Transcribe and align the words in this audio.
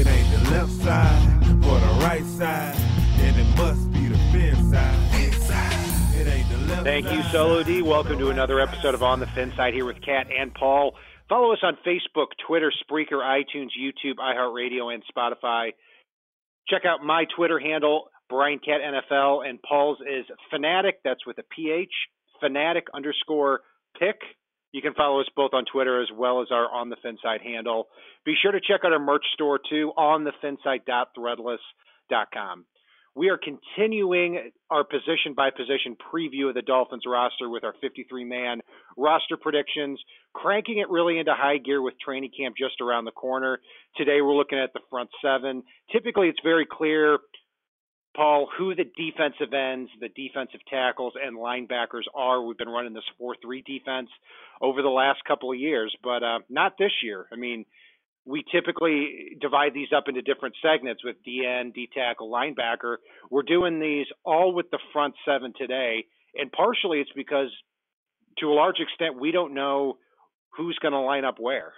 It 0.00 0.06
ain't 0.06 0.30
the 0.32 0.50
left 0.52 0.70
side 0.70 1.42
or 1.62 1.78
the 1.78 2.00
right 2.00 2.24
side, 2.24 2.74
then 3.18 3.38
it 3.38 3.54
must 3.54 3.92
be 3.92 4.08
the 4.08 4.16
fin 4.32 4.56
side. 4.72 5.20
Inside. 5.22 6.18
It 6.18 6.26
ain't 6.26 6.48
the 6.48 6.56
left 6.56 6.84
Thank 6.84 7.12
you, 7.12 7.22
Solo 7.24 7.62
D. 7.62 7.82
Welcome 7.82 8.18
to 8.18 8.30
another 8.30 8.60
episode 8.60 8.94
of 8.94 9.02
On 9.02 9.20
the 9.20 9.26
Fin 9.26 9.52
Side 9.56 9.74
here 9.74 9.84
with 9.84 10.00
Kat 10.00 10.28
and 10.34 10.54
Paul. 10.54 10.94
Follow 11.28 11.52
us 11.52 11.58
on 11.62 11.76
Facebook, 11.86 12.28
Twitter, 12.46 12.72
Spreaker, 12.82 13.20
iTunes, 13.20 13.72
YouTube, 13.78 14.14
iHeartRadio, 14.18 14.90
and 14.94 15.02
Spotify. 15.14 15.72
Check 16.66 16.86
out 16.86 17.04
my 17.04 17.26
Twitter 17.36 17.58
handle, 17.58 18.08
Brian 18.30 18.58
Cat 18.58 18.80
NFL, 18.80 19.46
and 19.46 19.60
Paul's 19.60 19.98
is 20.00 20.24
Phanatic. 20.50 20.92
That's 21.04 21.26
with 21.26 21.36
a 21.36 21.44
PH. 21.54 21.92
Phanatic 22.42 22.84
underscore 22.94 23.60
pick. 23.98 24.16
You 24.72 24.82
can 24.82 24.94
follow 24.94 25.20
us 25.20 25.28
both 25.34 25.52
on 25.52 25.64
Twitter 25.64 26.00
as 26.00 26.08
well 26.16 26.42
as 26.42 26.48
our 26.50 26.70
On 26.70 26.90
the 26.90 26.96
Fin 27.02 27.18
Side 27.22 27.40
handle. 27.42 27.88
Be 28.24 28.34
sure 28.40 28.52
to 28.52 28.60
check 28.60 28.82
out 28.84 28.92
our 28.92 28.98
merch 28.98 29.24
store 29.34 29.58
too, 29.58 29.92
on 29.96 30.24
the 30.24 30.32
finside.threadless.com. 30.40 32.64
We 33.16 33.28
are 33.28 33.38
continuing 33.38 34.52
our 34.70 34.84
position 34.84 35.34
by 35.36 35.50
position 35.50 35.96
preview 36.14 36.48
of 36.48 36.54
the 36.54 36.62
Dolphins 36.62 37.02
roster 37.06 37.48
with 37.48 37.64
our 37.64 37.74
53 37.80 38.24
man 38.24 38.60
roster 38.96 39.36
predictions, 39.36 40.00
cranking 40.32 40.78
it 40.78 40.88
really 40.88 41.18
into 41.18 41.34
high 41.34 41.58
gear 41.58 41.82
with 41.82 41.94
training 41.98 42.30
camp 42.38 42.54
just 42.56 42.80
around 42.80 43.06
the 43.06 43.10
corner. 43.10 43.58
Today 43.96 44.20
we're 44.20 44.36
looking 44.36 44.60
at 44.60 44.72
the 44.74 44.80
front 44.88 45.10
seven. 45.20 45.64
Typically, 45.90 46.28
it's 46.28 46.38
very 46.44 46.64
clear, 46.70 47.18
Paul, 48.16 48.48
who 48.58 48.74
the 48.74 48.84
defensive 48.84 49.54
ends, 49.54 49.90
the 50.00 50.08
defensive 50.08 50.60
tackles, 50.68 51.14
and 51.22 51.36
linebackers 51.36 52.04
are. 52.14 52.42
We've 52.42 52.58
been 52.58 52.68
running 52.68 52.92
this 52.92 53.04
4 53.18 53.36
3 53.42 53.62
defense 53.62 54.08
over 54.60 54.82
the 54.82 54.88
last 54.88 55.20
couple 55.26 55.52
of 55.52 55.58
years, 55.58 55.94
but 56.02 56.22
uh, 56.22 56.40
not 56.48 56.76
this 56.78 56.92
year. 57.02 57.26
I 57.32 57.36
mean, 57.36 57.64
we 58.26 58.44
typically 58.52 59.36
divide 59.40 59.74
these 59.74 59.88
up 59.96 60.04
into 60.08 60.22
different 60.22 60.54
segments 60.62 61.04
with 61.04 61.16
DN, 61.26 61.72
D 61.72 61.88
tackle, 61.94 62.30
linebacker. 62.30 62.96
We're 63.30 63.42
doing 63.42 63.80
these 63.80 64.06
all 64.24 64.52
with 64.54 64.70
the 64.70 64.78
front 64.92 65.14
seven 65.24 65.52
today, 65.56 66.04
and 66.34 66.50
partially 66.52 66.98
it's 66.98 67.10
because, 67.14 67.48
to 68.38 68.46
a 68.46 68.54
large 68.54 68.80
extent, 68.80 69.20
we 69.20 69.30
don't 69.30 69.54
know 69.54 69.98
who's 70.56 70.78
going 70.82 70.92
to 70.92 71.00
line 71.00 71.24
up 71.24 71.36
where. 71.38 71.72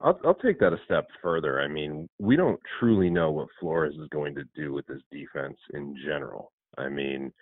I'll, 0.00 0.18
I'll 0.24 0.34
take 0.34 0.58
that 0.60 0.72
a 0.72 0.78
step 0.84 1.06
further. 1.22 1.60
I 1.60 1.68
mean, 1.68 2.08
we 2.18 2.36
don't 2.36 2.60
truly 2.78 3.08
know 3.10 3.30
what 3.30 3.48
Flores 3.58 3.94
is 3.94 4.08
going 4.10 4.34
to 4.34 4.44
do 4.54 4.72
with 4.72 4.86
this 4.86 5.00
defense 5.10 5.56
in 5.74 5.94
general. 6.04 6.52
I 6.76 6.88
mean, 6.88 7.32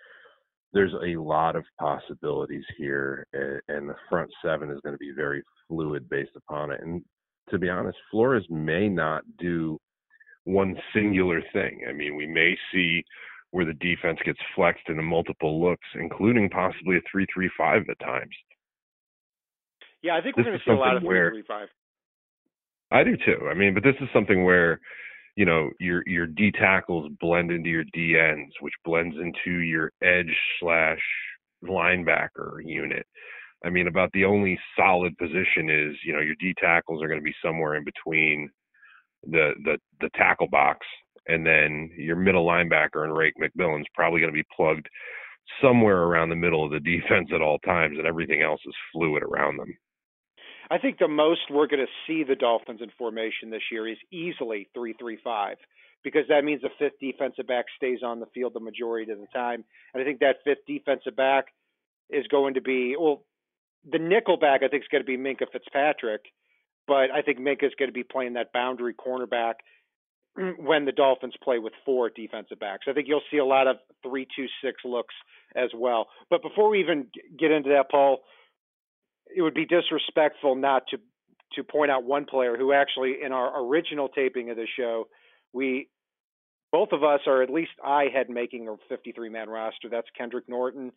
there's 0.73 0.93
a 0.93 1.19
lot 1.19 1.55
of 1.55 1.65
possibilities 1.79 2.63
here, 2.77 3.27
and, 3.33 3.61
and 3.67 3.89
the 3.89 3.95
front 4.09 4.29
seven 4.43 4.69
is 4.71 4.79
going 4.83 4.93
to 4.93 4.99
be 4.99 5.11
very 5.15 5.43
fluid 5.67 6.09
based 6.09 6.35
upon 6.35 6.71
it. 6.71 6.81
And 6.81 7.03
to 7.49 7.57
be 7.57 7.69
honest, 7.69 7.97
Flores 8.09 8.45
may 8.49 8.87
not 8.87 9.23
do 9.37 9.77
one 10.45 10.75
singular 10.93 11.41
thing. 11.53 11.81
I 11.89 11.91
mean, 11.91 12.15
we 12.15 12.27
may 12.27 12.57
see 12.71 13.03
where 13.51 13.65
the 13.65 13.73
defense 13.73 14.19
gets 14.25 14.39
flexed 14.55 14.87
into 14.89 15.01
multiple 15.01 15.61
looks, 15.61 15.87
including 15.95 16.49
possibly 16.49 16.97
a 16.97 17.01
three-three-five 17.11 17.83
at 17.89 17.99
times. 17.99 18.35
Yeah, 20.01 20.15
I 20.15 20.21
think 20.21 20.35
This 20.35 20.45
we're 20.45 20.51
going 20.51 20.59
to 20.59 20.65
see 20.65 20.71
a 20.71 20.75
lot 20.75 20.89
of 20.95 20.97
something 20.97 21.07
where- 21.07 21.31
three 21.31 21.41
three 21.41 21.47
five. 21.47 21.67
I 22.95 23.03
do 23.03 23.17
too. 23.17 23.49
I 23.51 23.53
mean, 23.53 23.73
but 23.73 23.83
this 23.83 23.95
is 23.99 24.07
something 24.13 24.45
where, 24.45 24.79
you 25.35 25.45
know, 25.45 25.69
your 25.81 26.01
your 26.07 26.27
D 26.27 26.49
tackles 26.51 27.11
blend 27.19 27.51
into 27.51 27.69
your 27.69 27.83
D 27.93 28.17
ends, 28.17 28.53
which 28.61 28.73
blends 28.85 29.17
into 29.17 29.59
your 29.59 29.91
edge 30.01 30.33
slash 30.61 31.01
linebacker 31.61 32.59
unit. 32.63 33.05
I 33.65 33.69
mean, 33.69 33.87
about 33.87 34.11
the 34.13 34.23
only 34.23 34.57
solid 34.77 35.17
position 35.17 35.69
is, 35.69 35.97
you 36.05 36.13
know, 36.13 36.21
your 36.21 36.35
D 36.39 36.53
tackles 36.57 37.03
are 37.03 37.09
going 37.09 37.19
to 37.19 37.23
be 37.23 37.35
somewhere 37.43 37.75
in 37.75 37.83
between 37.83 38.49
the 39.23 39.51
the 39.65 39.77
the 39.99 40.09
tackle 40.15 40.47
box, 40.47 40.87
and 41.27 41.45
then 41.45 41.89
your 41.97 42.15
middle 42.15 42.47
linebacker 42.47 43.03
and 43.03 43.17
Rake 43.17 43.33
McMillan's 43.41 43.87
probably 43.93 44.21
going 44.21 44.31
to 44.31 44.41
be 44.41 44.47
plugged 44.55 44.87
somewhere 45.61 46.03
around 46.03 46.29
the 46.29 46.35
middle 46.37 46.63
of 46.63 46.71
the 46.71 46.79
defense 46.97 47.29
at 47.35 47.41
all 47.41 47.59
times, 47.59 47.97
and 47.97 48.07
everything 48.07 48.41
else 48.41 48.61
is 48.65 48.75
fluid 48.93 49.21
around 49.21 49.57
them. 49.57 49.75
I 50.69 50.77
think 50.77 50.97
the 50.97 51.07
most 51.07 51.41
we're 51.49 51.67
going 51.67 51.85
to 51.85 51.91
see 52.07 52.23
the 52.23 52.35
Dolphins 52.35 52.81
in 52.81 52.89
formation 52.97 53.49
this 53.49 53.61
year 53.71 53.87
is 53.87 53.97
easily 54.11 54.67
three 54.73 54.93
three 54.93 55.17
five 55.23 55.57
because 56.03 56.23
that 56.29 56.43
means 56.43 56.61
the 56.61 56.69
fifth 56.77 56.99
defensive 56.99 57.47
back 57.47 57.65
stays 57.75 57.99
on 58.03 58.19
the 58.19 58.27
field 58.27 58.53
the 58.53 58.59
majority 58.59 59.11
of 59.11 59.19
the 59.19 59.27
time, 59.33 59.63
and 59.93 60.01
I 60.01 60.05
think 60.05 60.19
that 60.19 60.37
fifth 60.43 60.65
defensive 60.67 61.15
back 61.15 61.45
is 62.09 62.25
going 62.27 62.55
to 62.55 62.61
be 62.61 62.95
well, 62.99 63.23
the 63.89 63.99
nickel 63.99 64.37
back 64.37 64.61
I 64.63 64.67
think 64.67 64.83
is 64.83 64.89
going 64.89 65.03
to 65.03 65.05
be 65.05 65.17
Minkah 65.17 65.51
Fitzpatrick, 65.51 66.21
but 66.87 67.11
I 67.11 67.21
think 67.21 67.39
Minkah 67.39 67.65
is 67.65 67.73
going 67.77 67.89
to 67.89 67.93
be 67.93 68.03
playing 68.03 68.33
that 68.33 68.53
boundary 68.53 68.93
cornerback 68.93 69.55
when 70.57 70.85
the 70.85 70.91
Dolphins 70.91 71.35
play 71.43 71.59
with 71.59 71.73
four 71.85 72.09
defensive 72.09 72.59
backs. 72.59 72.85
I 72.89 72.93
think 72.93 73.07
you'll 73.07 73.21
see 73.31 73.37
a 73.37 73.45
lot 73.45 73.67
of 73.67 73.77
three 74.03 74.27
two 74.35 74.47
six 74.63 74.81
looks 74.83 75.15
as 75.55 75.69
well. 75.75 76.07
But 76.29 76.41
before 76.41 76.69
we 76.69 76.79
even 76.79 77.07
get 77.37 77.51
into 77.51 77.69
that, 77.69 77.89
Paul, 77.89 78.19
it 79.35 79.41
would 79.41 79.53
be 79.53 79.65
disrespectful 79.65 80.55
not 80.55 80.83
to 80.89 80.97
to 81.53 81.63
point 81.63 81.91
out 81.91 82.03
one 82.03 82.25
player 82.25 82.57
who 82.57 82.73
actually 82.73 83.17
in 83.23 83.31
our 83.31 83.63
original 83.63 84.09
taping 84.09 84.49
of 84.49 84.57
the 84.57 84.67
show 84.77 85.07
we 85.53 85.89
both 86.71 86.89
of 86.91 87.03
us 87.03 87.21
or 87.27 87.43
at 87.43 87.49
least 87.49 87.71
I 87.83 88.05
had 88.13 88.29
making 88.29 88.67
a 88.67 88.75
53 88.89 89.29
man 89.29 89.49
roster. 89.49 89.89
That's 89.89 90.07
Kendrick 90.17 90.49
Norton 90.49 90.91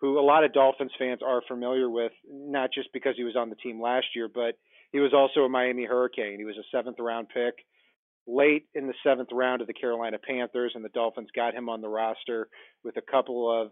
who 0.00 0.18
a 0.18 0.22
lot 0.22 0.44
of 0.44 0.54
Dolphins 0.54 0.92
fans 0.98 1.20
are 1.24 1.42
familiar 1.46 1.90
with 1.90 2.12
not 2.28 2.70
just 2.72 2.88
because 2.94 3.14
he 3.16 3.24
was 3.24 3.36
on 3.36 3.50
the 3.50 3.56
team 3.56 3.80
last 3.80 4.06
year 4.14 4.28
but 4.32 4.54
he 4.92 4.98
was 4.98 5.12
also 5.12 5.40
a 5.40 5.48
Miami 5.48 5.84
Hurricane. 5.84 6.38
He 6.38 6.44
was 6.44 6.56
a 6.56 6.76
7th 6.76 6.98
round 6.98 7.28
pick 7.28 7.54
late 8.26 8.66
in 8.74 8.86
the 8.86 8.94
7th 9.06 9.32
round 9.32 9.60
of 9.60 9.66
the 9.66 9.74
Carolina 9.74 10.18
Panthers 10.18 10.72
and 10.74 10.84
the 10.84 10.88
Dolphins 10.90 11.28
got 11.34 11.54
him 11.54 11.68
on 11.68 11.80
the 11.80 11.88
roster 11.88 12.48
with 12.84 12.96
a 12.96 13.02
couple 13.02 13.62
of 13.62 13.70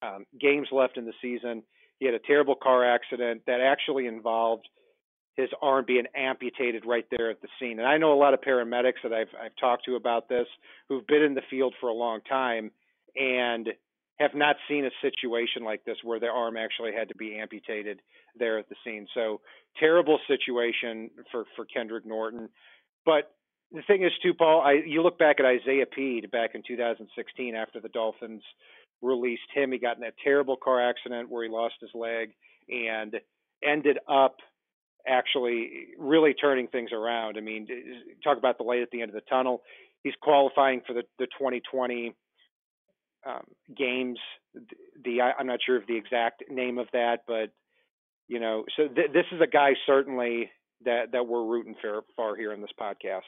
um, 0.00 0.24
games 0.40 0.68
left 0.70 0.96
in 0.96 1.04
the 1.04 1.12
season 1.20 1.62
he 1.98 2.06
had 2.06 2.14
a 2.14 2.20
terrible 2.20 2.54
car 2.54 2.84
accident 2.84 3.42
that 3.46 3.60
actually 3.60 4.06
involved 4.06 4.68
his 5.36 5.48
arm 5.62 5.84
being 5.86 6.04
amputated 6.16 6.84
right 6.84 7.06
there 7.16 7.30
at 7.30 7.40
the 7.40 7.48
scene. 7.60 7.78
And 7.78 7.86
I 7.86 7.96
know 7.96 8.12
a 8.12 8.18
lot 8.18 8.34
of 8.34 8.40
paramedics 8.40 9.02
that 9.04 9.12
I've 9.12 9.28
I've 9.40 9.54
talked 9.58 9.84
to 9.84 9.94
about 9.94 10.28
this 10.28 10.46
who've 10.88 11.06
been 11.06 11.22
in 11.22 11.34
the 11.34 11.42
field 11.48 11.74
for 11.80 11.88
a 11.88 11.94
long 11.94 12.20
time 12.28 12.72
and 13.14 13.68
have 14.18 14.34
not 14.34 14.56
seen 14.68 14.84
a 14.84 14.90
situation 15.00 15.62
like 15.62 15.84
this 15.84 15.96
where 16.02 16.18
their 16.18 16.32
arm 16.32 16.56
actually 16.56 16.92
had 16.92 17.08
to 17.08 17.14
be 17.14 17.38
amputated 17.38 18.00
there 18.36 18.58
at 18.58 18.68
the 18.68 18.74
scene. 18.84 19.06
So 19.14 19.40
terrible 19.78 20.18
situation 20.26 21.10
for 21.30 21.44
for 21.54 21.64
Kendrick 21.64 22.04
Norton. 22.04 22.48
But 23.06 23.32
the 23.70 23.82
thing 23.82 24.02
is 24.02 24.12
too, 24.22 24.34
Paul, 24.34 24.60
I 24.62 24.80
you 24.84 25.02
look 25.02 25.18
back 25.18 25.36
at 25.38 25.46
Isaiah 25.46 25.86
Pead 25.86 26.32
back 26.32 26.54
in 26.54 26.62
2016 26.66 27.54
after 27.54 27.80
the 27.80 27.88
Dolphins 27.88 28.42
released 29.02 29.42
him. 29.54 29.72
He 29.72 29.78
got 29.78 29.96
in 29.96 30.02
that 30.02 30.14
terrible 30.22 30.56
car 30.56 30.80
accident 30.80 31.30
where 31.30 31.44
he 31.44 31.50
lost 31.50 31.74
his 31.80 31.90
leg 31.94 32.30
and 32.68 33.14
ended 33.62 33.98
up 34.08 34.36
actually 35.06 35.88
really 35.98 36.34
turning 36.34 36.68
things 36.68 36.90
around. 36.92 37.36
I 37.36 37.40
mean, 37.40 37.66
talk 38.22 38.38
about 38.38 38.58
the 38.58 38.64
light 38.64 38.82
at 38.82 38.90
the 38.90 39.00
end 39.00 39.10
of 39.10 39.14
the 39.14 39.22
tunnel. 39.22 39.62
He's 40.02 40.14
qualifying 40.20 40.82
for 40.86 40.92
the, 40.92 41.02
the 41.18 41.26
2020 41.26 42.14
um, 43.26 43.42
games. 43.76 44.18
The 45.04 45.20
I'm 45.22 45.46
not 45.46 45.60
sure 45.64 45.76
of 45.76 45.86
the 45.86 45.96
exact 45.96 46.44
name 46.50 46.78
of 46.78 46.88
that, 46.92 47.20
but 47.26 47.50
you 48.28 48.40
know, 48.40 48.64
so 48.76 48.88
th- 48.88 49.12
this 49.12 49.26
is 49.32 49.40
a 49.40 49.46
guy 49.46 49.70
certainly 49.86 50.50
that 50.84 51.12
that 51.12 51.26
we're 51.26 51.44
rooting 51.44 51.74
for, 51.80 52.02
for 52.16 52.36
here 52.36 52.52
in 52.52 52.60
this 52.60 52.70
podcast. 52.80 53.22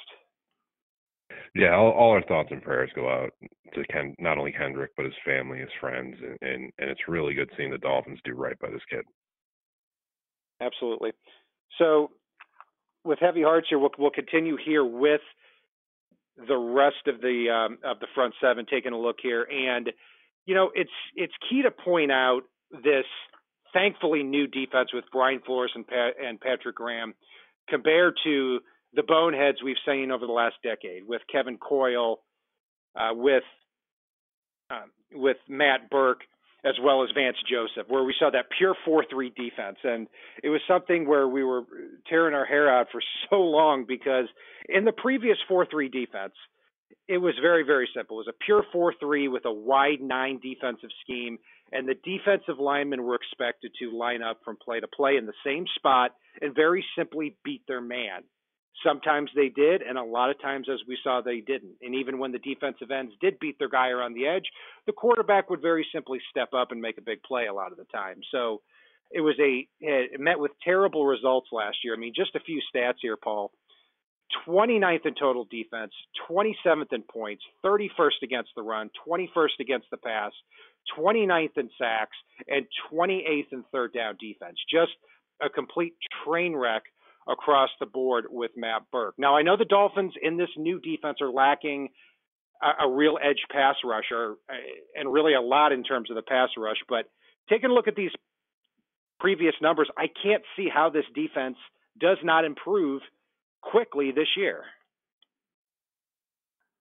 Yeah, 1.55 1.75
all, 1.75 1.91
all 1.91 2.11
our 2.13 2.23
thoughts 2.23 2.49
and 2.51 2.63
prayers 2.63 2.91
go 2.95 3.09
out 3.09 3.31
to 3.75 3.85
Ken, 3.87 4.15
not 4.19 4.39
only 4.39 4.53
Kendrick 4.53 4.91
but 4.97 5.05
his 5.05 5.15
family, 5.25 5.59
his 5.59 5.69
friends, 5.81 6.17
and, 6.21 6.39
and 6.41 6.73
and 6.79 6.91
it's 6.91 7.09
really 7.09 7.35
good 7.35 7.51
seeing 7.57 7.71
the 7.71 7.79
Dolphins 7.79 8.21
do 8.25 8.35
right 8.35 8.59
by 8.59 8.71
this 8.71 8.83
kid. 8.91 9.05
Absolutely. 10.61 11.13
So, 11.79 12.11
with 13.05 13.19
heavy 13.19 13.43
hearts 13.43 13.69
here, 13.71 13.79
we'll, 13.79 13.91
we'll 13.99 14.11
continue 14.11 14.57
here 14.63 14.85
with 14.85 15.23
the 16.37 16.57
rest 16.57 17.07
of 17.07 17.21
the 17.21 17.47
um, 17.51 17.79
of 17.85 18.01
the 18.01 18.07
front 18.15 18.35
seven, 18.41 18.67
taking 18.71 18.93
a 18.93 18.99
look 18.99 19.17
here, 19.23 19.43
and 19.51 19.91
you 20.47 20.55
know 20.55 20.71
it's 20.75 20.91
it's 21.15 21.35
key 21.49 21.63
to 21.63 21.71
point 21.71 22.13
out 22.13 22.43
this 22.71 23.07
thankfully 23.73 24.23
new 24.23 24.47
defense 24.47 24.93
with 24.93 25.05
Brian 25.13 25.41
Flores 25.45 25.73
and 25.75 25.87
Pat, 25.87 26.15
and 26.23 26.41
Patrick 26.41 26.77
Graham 26.77 27.15
compared 27.69 28.15
to 28.25 28.61
the 28.95 29.03
boneheads 29.03 29.63
we've 29.63 29.77
seen 29.87 30.11
over 30.11 30.27
the 30.27 30.33
last 30.33 30.57
decade 30.63 31.07
with 31.07 31.23
Kevin 31.31 31.59
Coyle, 31.59 32.21
uh, 32.97 33.11
with 33.13 33.45
uh, 34.71 34.87
with 35.13 35.37
Matt 35.49 35.91
Burke, 35.91 36.23
as 36.65 36.75
well 36.83 37.03
as 37.03 37.11
Vance 37.15 37.37
Joseph, 37.49 37.89
where 37.89 38.05
we 38.05 38.15
saw 38.19 38.31
that 38.31 38.47
pure 38.57 38.77
4-3 38.87 39.35
defense, 39.35 39.79
and 39.83 40.07
it 40.45 40.49
was 40.49 40.61
something 40.69 41.09
where 41.09 41.27
we 41.27 41.43
were 41.43 41.63
tearing 42.09 42.35
our 42.35 42.45
hair 42.45 42.73
out 42.73 42.87
for 42.93 43.01
so 43.31 43.37
long 43.41 43.85
because 43.87 44.27
in 44.69 44.85
the 44.85 44.93
previous 44.93 45.39
4-3 45.51 45.91
defense, 45.91 46.35
it 47.09 47.19
was 47.19 47.35
very 47.41 47.65
very 47.65 47.89
simple. 47.95 48.19
It 48.21 48.27
was 48.27 48.35
a 48.35 48.45
pure 48.45 48.65
4-3 48.75 49.31
with 49.31 49.45
a 49.45 49.53
wide 49.53 50.01
nine 50.01 50.41
defensive 50.43 50.91
scheme 51.03 51.39
and 51.73 51.89
the 51.89 51.95
defensive 51.95 52.59
linemen 52.59 53.05
were 53.05 53.15
expected 53.15 53.73
to 53.79 53.97
line 53.97 54.23
up 54.23 54.41
from 54.45 54.57
play 54.57 54.81
to 54.81 54.89
play 54.89 55.17
in 55.17 55.27
the 55.27 55.33
same 55.45 55.65
spot 55.77 56.13
and 56.41 56.55
very 56.55 56.85
simply 56.97 57.37
beat 57.45 57.63
their 57.69 57.81
man. 57.81 58.23
Sometimes 58.87 59.31
they 59.35 59.49
did, 59.49 59.83
and 59.83 59.99
a 59.99 60.03
lot 60.03 60.31
of 60.31 60.41
times, 60.41 60.69
as 60.73 60.81
we 60.89 60.97
saw, 61.03 61.21
they 61.21 61.41
didn't. 61.41 61.75
And 61.83 61.95
even 61.95 62.19
when 62.19 62.33
the 62.33 62.39
defensive 62.39 62.91
ends 62.91 63.13
did 63.21 63.39
beat 63.39 63.59
their 63.59 63.69
guy 63.69 63.89
around 63.89 64.15
the 64.15 64.27
edge, 64.27 64.47
the 64.87 64.93
quarterback 64.93 65.51
would 65.51 65.61
very 65.61 65.87
simply 65.93 66.19
step 66.31 66.55
up 66.55 66.73
and 66.73 66.81
make 66.81 66.97
a 66.97 67.03
big 67.03 67.23
play 67.23 67.47
a 67.47 67.53
lot 67.53 67.73
of 67.73 67.79
the 67.79 67.85
time. 67.93 68.21
So 68.33 68.63
it 69.11 69.21
was 69.21 69.35
a 69.41 69.69
it 69.81 70.21
met 70.21 70.39
with 70.39 70.53
terrible 70.63 71.05
results 71.05 71.49
last 71.53 71.79
year. 71.85 71.95
I 71.95 71.99
mean, 71.99 72.13
just 72.15 72.35
a 72.37 72.41
few 72.41 72.61
stats 72.75 72.99
here, 73.03 73.17
Paul. 73.17 73.51
29th 74.47 75.07
in 75.07 75.15
total 75.15 75.47
defense, 75.51 75.93
27th 76.31 76.93
in 76.93 77.03
points, 77.03 77.43
31st 77.65 78.23
against 78.23 78.51
the 78.55 78.63
run, 78.63 78.89
21st 79.07 79.59
against 79.59 79.89
the 79.91 79.97
pass, 79.97 80.33
29th 80.97 81.59
in 81.59 81.69
sacks, 81.77 82.17
and 82.47 82.65
28th 82.93 83.53
in 83.53 83.65
third 83.73 83.93
down 83.93 84.17
defense. 84.21 84.57
Just 84.73 84.93
a 85.43 85.49
complete 85.49 85.95
train 86.25 86.55
wreck 86.55 86.85
across 87.31 87.71
the 87.79 87.87
board 87.87 88.27
with 88.31 88.51
Matt 88.57 88.83
Burke. 88.91 89.15
Now, 89.19 89.37
I 89.37 89.43
know 89.43 89.57
the 89.57 89.65
Dolphins 89.65 90.15
in 90.21 90.37
this 90.37 90.49
new 90.57 90.81
defense 90.81 91.19
are 91.21 91.31
lacking 91.31 91.89
a, 92.63 92.87
a 92.87 92.91
real 92.91 93.19
edge 93.23 93.45
pass 93.51 93.77
rusher 93.85 94.37
uh, 94.49 94.55
and 94.95 95.13
really 95.13 95.35
a 95.35 95.41
lot 95.41 95.73
in 95.73 95.85
terms 95.85 96.11
of 96.11 96.17
the 96.17 96.23
pass 96.23 96.49
rush, 96.57 96.79
but 96.89 97.07
taking 97.49 97.71
a 97.71 97.73
look 97.73 97.89
at 97.89 97.97
these 97.97 98.11
previous 99.19 99.55
numbers, 99.63 99.89
I 99.97 100.07
can't 100.23 100.43
see 100.57 100.69
how 100.73 100.91
this 100.91 101.05
defense 101.15 101.57
does 101.99 102.19
not 102.23 102.45
improve 102.45 103.03
quickly 103.63 104.11
this 104.11 104.29
year 104.37 104.65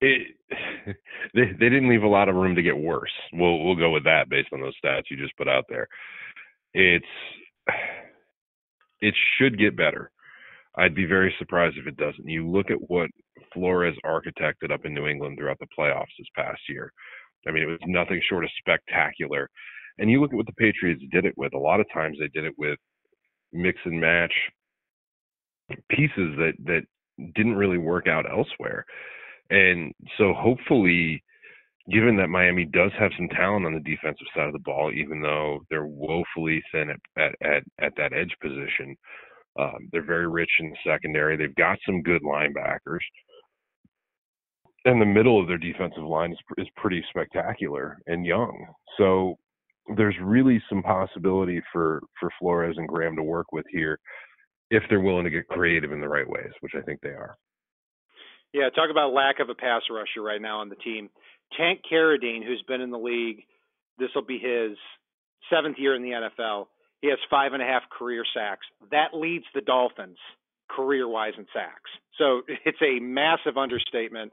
it 0.01 0.27
they 1.33 1.45
they 1.59 1.69
didn't 1.69 1.89
leave 1.89 2.03
a 2.03 2.07
lot 2.07 2.29
of 2.29 2.35
room 2.35 2.55
to 2.55 2.61
get 2.61 2.77
worse. 2.77 3.11
We'll 3.33 3.63
we'll 3.63 3.75
go 3.75 3.91
with 3.91 4.03
that 4.05 4.29
based 4.29 4.49
on 4.53 4.61
those 4.61 4.75
stats 4.83 5.09
you 5.09 5.17
just 5.17 5.37
put 5.37 5.47
out 5.47 5.65
there. 5.69 5.87
It's 6.73 7.05
it 9.01 9.15
should 9.37 9.59
get 9.59 9.77
better. 9.77 10.11
I'd 10.79 10.95
be 10.95 11.05
very 11.05 11.33
surprised 11.37 11.77
if 11.77 11.87
it 11.87 11.97
doesn't. 11.97 12.27
You 12.27 12.49
look 12.49 12.71
at 12.71 12.89
what 12.89 13.09
Flores 13.53 13.95
architected 14.05 14.71
up 14.71 14.85
in 14.85 14.93
New 14.93 15.07
England 15.07 15.37
throughout 15.37 15.59
the 15.59 15.67
playoffs 15.77 16.15
this 16.17 16.27
past 16.35 16.61
year. 16.69 16.91
I 17.47 17.51
mean, 17.51 17.63
it 17.63 17.67
was 17.67 17.79
nothing 17.85 18.21
short 18.29 18.45
of 18.45 18.49
spectacular. 18.59 19.49
And 19.97 20.09
you 20.09 20.21
look 20.21 20.31
at 20.31 20.37
what 20.37 20.45
the 20.45 20.53
Patriots 20.53 21.03
did 21.11 21.25
it 21.25 21.37
with. 21.37 21.53
A 21.53 21.57
lot 21.57 21.81
of 21.81 21.85
times 21.93 22.17
they 22.17 22.29
did 22.29 22.45
it 22.45 22.53
with 22.57 22.79
mix 23.51 23.77
and 23.83 23.99
match 23.99 24.33
pieces 25.89 26.35
that 26.37 26.53
that 26.65 26.81
didn't 27.35 27.55
really 27.55 27.77
work 27.77 28.07
out 28.07 28.29
elsewhere. 28.29 28.85
And 29.49 29.93
so 30.17 30.33
hopefully, 30.33 31.21
given 31.91 32.15
that 32.17 32.29
Miami 32.29 32.65
does 32.65 32.91
have 32.97 33.11
some 33.17 33.27
talent 33.29 33.65
on 33.65 33.73
the 33.73 33.79
defensive 33.79 34.27
side 34.33 34.47
of 34.47 34.53
the 34.53 34.59
ball, 34.59 34.91
even 34.93 35.21
though 35.21 35.59
they're 35.69 35.87
woefully 35.87 36.61
thin 36.71 36.89
at 36.89 36.99
at 37.17 37.35
at, 37.41 37.63
at 37.81 37.93
that 37.97 38.13
edge 38.13 38.33
position, 38.41 38.95
um, 39.59 39.89
they're 39.91 40.05
very 40.05 40.27
rich 40.27 40.49
in 40.59 40.69
the 40.69 40.77
secondary. 40.85 41.35
They've 41.35 41.55
got 41.55 41.77
some 41.85 42.01
good 42.01 42.21
linebackers, 42.23 42.99
and 44.85 45.01
the 45.01 45.05
middle 45.05 45.39
of 45.39 45.47
their 45.47 45.57
defensive 45.57 46.03
line 46.03 46.31
is 46.31 46.39
is 46.57 46.67
pretty 46.77 47.03
spectacular 47.09 47.99
and 48.07 48.25
young. 48.25 48.65
So 48.97 49.35
there's 49.97 50.15
really 50.21 50.61
some 50.69 50.83
possibility 50.83 51.61
for 51.71 52.01
for 52.19 52.29
Flores 52.39 52.75
and 52.77 52.87
Graham 52.87 53.15
to 53.15 53.23
work 53.23 53.51
with 53.51 53.65
here 53.69 53.99
if 54.71 54.83
they're 54.89 55.01
willing 55.01 55.23
to 55.23 55.31
get 55.31 55.47
creative 55.47 55.91
in 55.91 55.99
the 55.99 56.07
right 56.07 56.29
ways, 56.29 56.51
which 56.61 56.73
I 56.75 56.81
think 56.81 57.01
they 57.01 57.09
are. 57.09 57.35
Yeah, 58.53 58.69
talk 58.69 58.89
about 58.89 59.13
lack 59.13 59.39
of 59.39 59.49
a 59.49 59.55
pass 59.55 59.81
rusher 59.91 60.21
right 60.21 60.41
now 60.41 60.59
on 60.59 60.69
the 60.69 60.75
team. 60.75 61.09
Tank 61.57 61.81
Carradine, 61.91 62.45
who's 62.45 62.63
been 62.67 62.81
in 62.81 62.91
the 62.91 62.97
league, 62.97 63.43
this 63.97 64.09
will 64.15 64.25
be 64.25 64.39
his 64.39 64.77
seventh 65.51 65.77
year 65.77 65.95
in 65.95 66.01
the 66.01 66.29
NFL. 66.39 66.67
He 67.01 67.09
has 67.09 67.19
five 67.29 67.53
and 67.53 67.61
a 67.61 67.65
half 67.65 67.83
career 67.89 68.23
sacks. 68.33 68.65
That 68.91 69.13
leads 69.13 69.45
the 69.53 69.61
Dolphins 69.61 70.17
career 70.69 71.07
wise 71.07 71.33
in 71.37 71.45
sacks. 71.53 71.89
So 72.17 72.41
it's 72.65 72.81
a 72.81 72.99
massive 72.99 73.57
understatement 73.57 74.31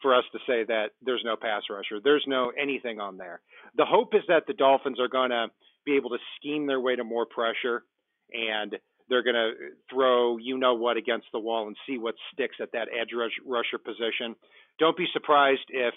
for 0.00 0.14
us 0.14 0.24
to 0.32 0.38
say 0.46 0.64
that 0.64 0.90
there's 1.02 1.22
no 1.24 1.36
pass 1.36 1.62
rusher. 1.70 2.00
There's 2.02 2.24
no 2.26 2.52
anything 2.60 3.00
on 3.00 3.16
there. 3.16 3.40
The 3.76 3.86
hope 3.86 4.14
is 4.14 4.22
that 4.28 4.44
the 4.46 4.52
Dolphins 4.52 5.00
are 5.00 5.08
going 5.08 5.30
to 5.30 5.48
be 5.86 5.96
able 5.96 6.10
to 6.10 6.18
scheme 6.36 6.66
their 6.66 6.80
way 6.80 6.96
to 6.96 7.04
more 7.04 7.26
pressure 7.26 7.84
and 8.32 8.76
they're 9.08 9.22
going 9.22 9.34
to 9.34 9.52
throw 9.90 10.38
you 10.38 10.56
know 10.56 10.74
what 10.74 10.96
against 10.96 11.26
the 11.32 11.38
wall 11.38 11.66
and 11.66 11.76
see 11.86 11.98
what 11.98 12.14
sticks 12.32 12.56
at 12.60 12.72
that 12.72 12.88
edge 12.88 13.10
rush, 13.14 13.32
rusher 13.46 13.78
position. 13.78 14.34
Don't 14.78 14.96
be 14.96 15.06
surprised 15.12 15.66
if 15.68 15.94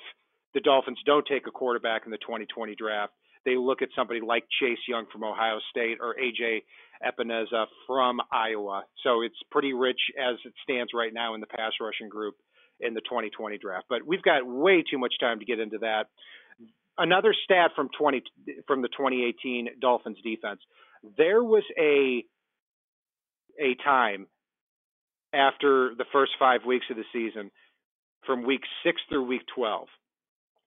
the 0.54 0.60
Dolphins 0.60 1.00
don't 1.06 1.26
take 1.26 1.48
a 1.48 1.52
quarterback 1.52 2.04
in 2.06 2.12
the 2.12 2.18
2020 2.18 2.76
draft. 2.76 3.14
They 3.48 3.56
look 3.56 3.82
at 3.82 3.88
somebody 3.96 4.20
like 4.20 4.44
Chase 4.60 4.78
Young 4.90 5.06
from 5.10 5.24
Ohio 5.24 5.60
State 5.72 6.00
or 6.02 6.16
AJ 6.16 6.64
Epenesa 7.02 7.68
from 7.88 8.20
Iowa. 8.30 8.84
So 9.04 9.22
it's 9.22 9.38
pretty 9.50 9.72
rich 9.72 10.02
as 10.20 10.36
it 10.44 10.52
stands 10.64 10.92
right 10.94 11.14
now 11.14 11.34
in 11.34 11.40
the 11.40 11.48
pass 11.48 11.72
rushing 11.80 12.10
group 12.10 12.36
in 12.82 12.94
the 12.94 13.00
2020 13.00 13.58
draft. 13.58 13.86
But 13.88 14.06
we've 14.06 14.22
got 14.22 14.46
way 14.46 14.84
too 14.84 14.98
much 14.98 15.14
time 15.22 15.40
to 15.40 15.46
get 15.46 15.62
into 15.62 15.78
that. 15.78 16.08
Another 16.98 17.34
stat 17.46 17.72
from 17.74 17.88
20 17.98 18.22
from 18.68 18.82
the 18.82 18.90
2018 18.90 19.70
Dolphins 19.80 20.18
defense. 20.26 20.60
There 21.18 21.42
was 21.42 21.64
a 21.80 22.26
a 23.62 23.76
time 23.82 24.28
after 25.34 25.96
the 25.98 26.06
first 26.12 26.34
five 26.38 26.66
weeks 26.68 26.86
of 26.90 26.98
the 26.98 27.06
season, 27.14 27.50
from 28.26 28.46
week 28.46 28.62
six 28.84 29.00
through 29.08 29.26
week 29.26 29.44
12, 29.56 29.88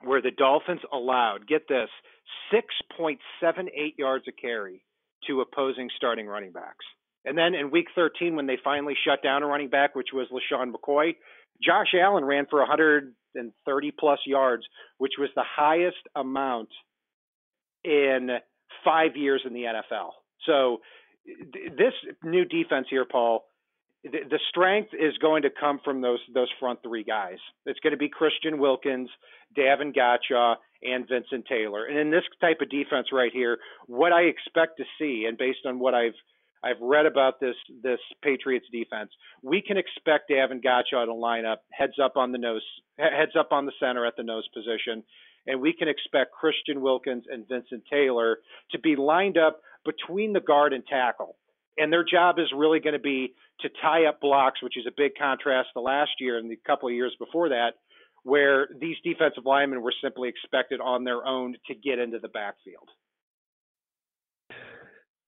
where 0.03 0.23
the 0.23 0.31
Dolphins 0.31 0.81
allowed, 0.93 1.47
get 1.47 1.69
this, 1.69 1.91
6.78 2.53 3.19
yards 3.99 4.25
a 4.29 4.33
carry 4.33 4.83
to 5.27 5.41
opposing 5.41 5.89
starting 5.97 6.27
running 6.27 6.53
backs. 6.53 6.85
And 7.25 7.37
then 7.37 7.55
in 7.55 7.71
week 7.71 7.89
13, 7.95 8.35
when 8.35 8.47
they 8.47 8.59
finally 8.63 8.95
shut 9.07 9.23
down 9.23 9.43
a 9.43 9.47
running 9.47 9.69
back, 9.69 9.95
which 9.95 10.09
was 10.13 10.29
LeSean 10.33 10.73
McCoy, 10.73 11.13
Josh 11.63 11.95
Allen 11.95 12.25
ran 12.25 12.47
for 12.49 12.61
130 12.61 13.91
plus 13.99 14.21
yards, 14.25 14.63
which 14.99 15.13
was 15.19 15.29
the 15.35 15.45
highest 15.45 15.99
amount 16.17 16.71
in 17.85 18.31
five 18.85 19.17
years 19.17 19.43
in 19.45 19.53
the 19.53 19.65
NFL. 19.65 20.11
So 20.47 20.79
this 21.77 21.93
new 22.25 22.45
defense 22.45 22.87
here, 22.89 23.05
Paul, 23.05 23.45
the, 24.03 24.39
strength 24.49 24.91
is 24.95 25.17
going 25.19 25.43
to 25.43 25.51
come 25.51 25.81
from 25.85 26.01
those 26.01 26.21
those 26.33 26.49
front 26.59 26.83
three 26.83 27.05
guys. 27.05 27.37
It's 27.67 27.81
going 27.81 27.91
to 27.91 27.99
be 27.99 28.09
Christian 28.09 28.59
Wilkins, 28.59 29.11
Davon 29.55 29.93
Godchaux, 29.93 30.55
and 30.83 31.07
Vincent 31.09 31.47
Taylor. 31.47 31.87
And 31.87 31.99
in 31.99 32.11
this 32.11 32.25
type 32.41 32.59
of 32.61 32.71
defense 32.71 33.09
right 33.13 33.33
here, 33.33 33.59
what 33.87 34.13
I 34.13 34.23
expect 34.23 34.79
to 34.79 34.85
see, 34.99 35.27
and 35.29 35.37
based 35.37 35.67
on 35.67 35.79
what 35.79 35.95
I've 35.95 36.15
I've 36.63 36.81
read 36.81 37.07
about 37.07 37.41
this 37.41 37.55
this 37.83 38.01
Patriots 38.23 38.67
defense. 38.71 39.11
We 39.43 39.63
can 39.63 39.79
expect 39.79 40.29
Davon 40.29 40.61
Godchaux 40.61 41.07
to 41.07 41.15
line 41.15 41.47
up 41.47 41.63
heads 41.73 41.95
up 42.03 42.17
on 42.17 42.33
the 42.33 42.39
nose, 42.39 42.65
heads 42.99 43.33
up 43.39 43.53
on 43.53 43.67
the 43.67 43.73
center 43.81 44.05
at 44.05 44.17
the 44.17 44.23
nose 44.23 44.47
position, 44.55 45.03
and 45.47 45.61
we 45.61 45.73
can 45.73 45.89
expect 45.89 46.33
Christian 46.33 46.81
Wilkins 46.83 47.25
and 47.31 47.49
Vincent 47.49 47.85
Taylor 47.91 48.39
to 48.73 48.79
be 48.79 48.95
lined 48.97 49.39
up 49.39 49.63
between 49.85 50.33
the 50.33 50.41
guard 50.41 50.73
and 50.73 50.87
tackle. 50.87 51.37
And 51.79 51.91
their 51.91 52.05
job 52.05 52.39
is 52.39 52.53
really 52.55 52.81
going 52.81 52.95
to 52.95 52.99
be 52.99 53.35
to 53.61 53.71
tie 53.81 54.05
up 54.05 54.21
blocks, 54.21 54.63
which 54.63 54.77
is 54.77 54.85
a 54.87 54.93
big 54.95 55.13
contrast 55.19 55.71
to 55.75 55.81
last 55.81 56.11
year 56.19 56.37
and 56.37 56.51
the 56.51 56.59
couple 56.67 56.89
of 56.89 56.95
years 56.95 57.15
before 57.19 57.49
that, 57.51 57.71
where 58.25 58.69
these 58.81 58.97
defensive 59.05 59.45
linemen 59.47 59.83
were 59.83 59.95
simply 60.03 60.29
expected 60.29 60.81
on 60.81 61.05
their 61.05 61.27
own 61.27 61.55
to 61.67 61.75
get 61.75 61.99
into 61.99 62.19
the 62.19 62.29
backfield. 62.29 62.89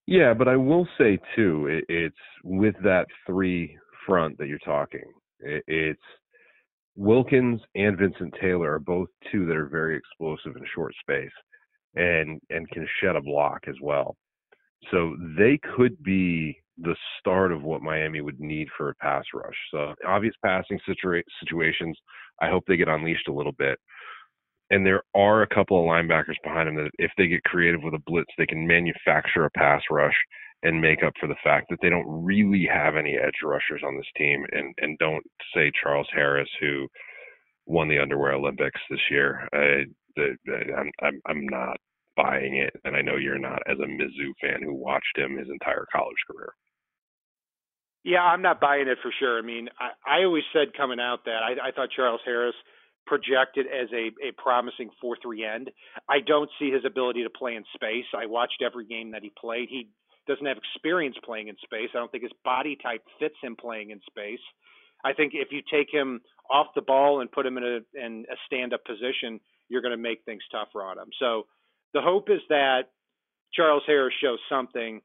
Yeah, 0.06 0.34
but 0.34 0.49
I 0.49 0.56
will 0.56 0.87
say 0.99 1.18
too, 1.37 1.68
it, 1.68 1.84
it's 1.88 2.16
with 2.44 2.75
that 2.82 3.06
three 3.26 3.78
front 4.06 4.37
that 4.38 4.49
you're 4.49 4.58
talking. 4.58 5.04
It, 5.40 5.62
it's 5.66 6.02
Wilkins 6.96 7.61
and 7.75 7.96
Vincent 7.96 8.34
Taylor 8.40 8.75
are 8.75 8.78
both 8.78 9.08
two 9.30 9.46
that 9.46 9.56
are 9.56 9.66
very 9.66 9.96
explosive 9.96 10.56
in 10.56 10.64
short 10.75 10.92
space, 11.00 11.32
and 11.94 12.40
and 12.50 12.68
can 12.70 12.87
shed 13.00 13.16
a 13.16 13.22
block 13.22 13.62
as 13.68 13.76
well. 13.80 14.16
So 14.90 15.16
they 15.38 15.58
could 15.76 16.02
be 16.02 16.58
the 16.78 16.96
start 17.20 17.52
of 17.52 17.62
what 17.62 17.82
Miami 17.82 18.20
would 18.20 18.40
need 18.40 18.68
for 18.76 18.90
a 18.90 18.94
pass 18.96 19.25
rush. 19.34 19.56
So 19.70 19.94
obvious 20.06 20.34
passing 20.44 20.80
situa- 20.88 21.22
situations, 21.40 21.96
I 22.42 22.50
hope 22.50 22.64
they 22.66 22.76
get 22.76 22.88
unleashed 22.88 23.28
a 23.28 23.32
little 23.32 23.52
bit. 23.52 23.78
And 24.70 24.87
there 24.87 25.02
are 25.14 25.42
a 25.42 25.54
couple 25.54 25.78
of 25.78 25.88
linebackers 25.88 26.42
behind 26.42 26.68
them 26.68 26.76
that 26.76 26.90
if 26.99 27.11
they 27.16 27.28
get 27.28 27.44
creative 27.44 27.82
with 27.82 27.94
a 27.94 28.02
blitz, 28.06 28.32
they 28.38 28.46
can 28.46 28.66
manufacture 28.66 29.44
a 29.44 29.50
pass 29.50 29.82
rush 29.90 30.16
and 30.62 30.80
make 30.80 31.02
up 31.02 31.12
for 31.20 31.26
the 31.26 31.37
fact 31.44 31.66
that 31.70 31.78
they 31.82 31.90
don't 31.90 32.06
really 32.06 32.66
have 32.72 32.96
any 32.96 33.16
edge 33.16 33.42
rushers 33.44 33.82
on 33.84 33.96
this 33.96 34.06
team 34.16 34.44
and 34.52 34.75
and 34.78 34.99
don't 34.99 35.25
say 35.54 35.70
Charles 35.82 36.06
Harris 36.14 36.49
who 36.61 36.87
won 37.66 37.88
the 37.88 37.99
underwear 37.99 38.32
Olympics 38.34 38.80
this 38.90 39.00
year. 39.11 39.49
I, 39.52 39.84
I'm 40.18 40.90
I'm 41.02 41.20
I'm 41.26 41.46
not 41.49 41.76
buying 42.16 42.56
it, 42.56 42.75
and 42.84 42.96
I 42.96 43.02
know 43.02 43.16
you're 43.16 43.38
not 43.38 43.62
as 43.66 43.78
a 43.78 43.87
Mizzou 43.87 44.32
fan 44.40 44.62
who 44.62 44.75
watched 44.75 45.16
him 45.16 45.37
his 45.38 45.49
entire 45.50 45.87
college 45.92 46.16
career. 46.30 46.52
Yeah, 48.04 48.23
I'm 48.23 48.42
not 48.42 48.61
buying 48.61 48.88
it 48.88 48.99
for 49.02 49.12
sure. 49.18 49.38
I 49.38 49.42
mean, 49.42 49.68
I, 49.78 50.21
I 50.21 50.25
always 50.25 50.44
said 50.52 50.76
coming 50.76 51.00
out 51.00 51.25
that 51.26 51.40
I, 51.42 51.68
I 51.68 51.73
thought 51.73 51.90
Charles 51.94 52.21
Harris 52.25 52.54
projected 53.06 53.66
as 53.66 53.88
a, 53.92 54.11
a 54.26 54.32
promising 54.37 54.90
4 55.00 55.16
3 55.23 55.44
end. 55.44 55.71
I 56.09 56.21
don't 56.21 56.50
see 56.59 56.71
his 56.71 56.85
ability 56.85 57.23
to 57.25 57.30
play 57.30 57.54
in 57.54 57.64
space. 57.75 58.06
I 58.16 58.26
watched 58.26 58.62
every 58.64 58.87
game 58.87 59.12
that 59.12 59.23
he 59.23 59.32
played. 59.38 59.68
He 59.68 59.88
doesn't 60.26 60.47
have 60.47 60.56
experience 60.56 61.16
playing 61.25 61.49
in 61.49 61.56
space. 61.62 61.90
I 61.94 61.99
don't 61.99 62.11
think 62.11 62.23
his 62.23 62.32
body 62.44 62.76
type 62.80 63.02
fits 63.18 63.35
him 63.42 63.56
playing 63.56 63.90
in 63.90 64.00
space. 64.06 64.42
I 65.04 65.12
think 65.12 65.32
if 65.35 65.49
you 65.50 65.62
take 65.71 65.88
him 65.92 66.21
off 66.50 66.68
the 66.75 66.82
ball 66.82 67.21
and 67.21 67.30
put 67.30 67.47
him 67.47 67.56
in 67.59 67.64
a 67.64 68.04
in 68.04 68.25
a 68.30 68.37
stand 68.47 68.73
up 68.73 68.85
position, 68.85 69.40
you're 69.68 69.82
going 69.82 69.97
to 69.97 70.02
make 70.02 70.25
things 70.25 70.42
tougher 70.52 70.82
on 70.82 70.99
him. 70.99 71.09
So 71.18 71.47
the 71.94 72.00
hope 72.00 72.30
is 72.30 72.40
that 72.49 72.90
Charles 73.52 73.82
Harris 73.87 74.14
shows 74.23 74.38
something, 74.49 75.00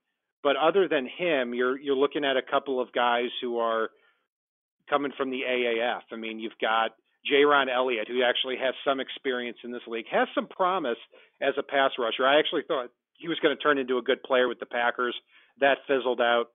but 0.47 0.55
other 0.55 0.87
than 0.87 1.05
him, 1.05 1.53
you're 1.53 1.77
you're 1.77 1.97
looking 1.97 2.23
at 2.23 2.37
a 2.37 2.41
couple 2.41 2.79
of 2.79 2.93
guys 2.93 3.27
who 3.41 3.59
are 3.59 3.89
coming 4.89 5.11
from 5.17 5.29
the 5.29 5.41
AAF. 5.41 6.03
I 6.09 6.15
mean, 6.15 6.39
you've 6.39 6.57
got 6.61 6.91
Jayrone 7.29 7.67
Elliott, 7.67 8.07
who 8.07 8.23
actually 8.23 8.55
has 8.55 8.73
some 8.85 9.01
experience 9.01 9.57
in 9.65 9.73
this 9.73 9.81
league, 9.87 10.05
has 10.09 10.29
some 10.33 10.47
promise 10.47 10.99
as 11.41 11.55
a 11.59 11.63
pass 11.63 11.91
rusher. 11.99 12.25
I 12.25 12.39
actually 12.39 12.61
thought 12.65 12.91
he 13.17 13.27
was 13.27 13.37
going 13.43 13.57
to 13.57 13.61
turn 13.61 13.77
into 13.77 13.97
a 13.97 14.01
good 14.01 14.23
player 14.23 14.47
with 14.47 14.61
the 14.61 14.65
Packers. 14.65 15.13
That 15.59 15.79
fizzled 15.85 16.21
out. 16.21 16.45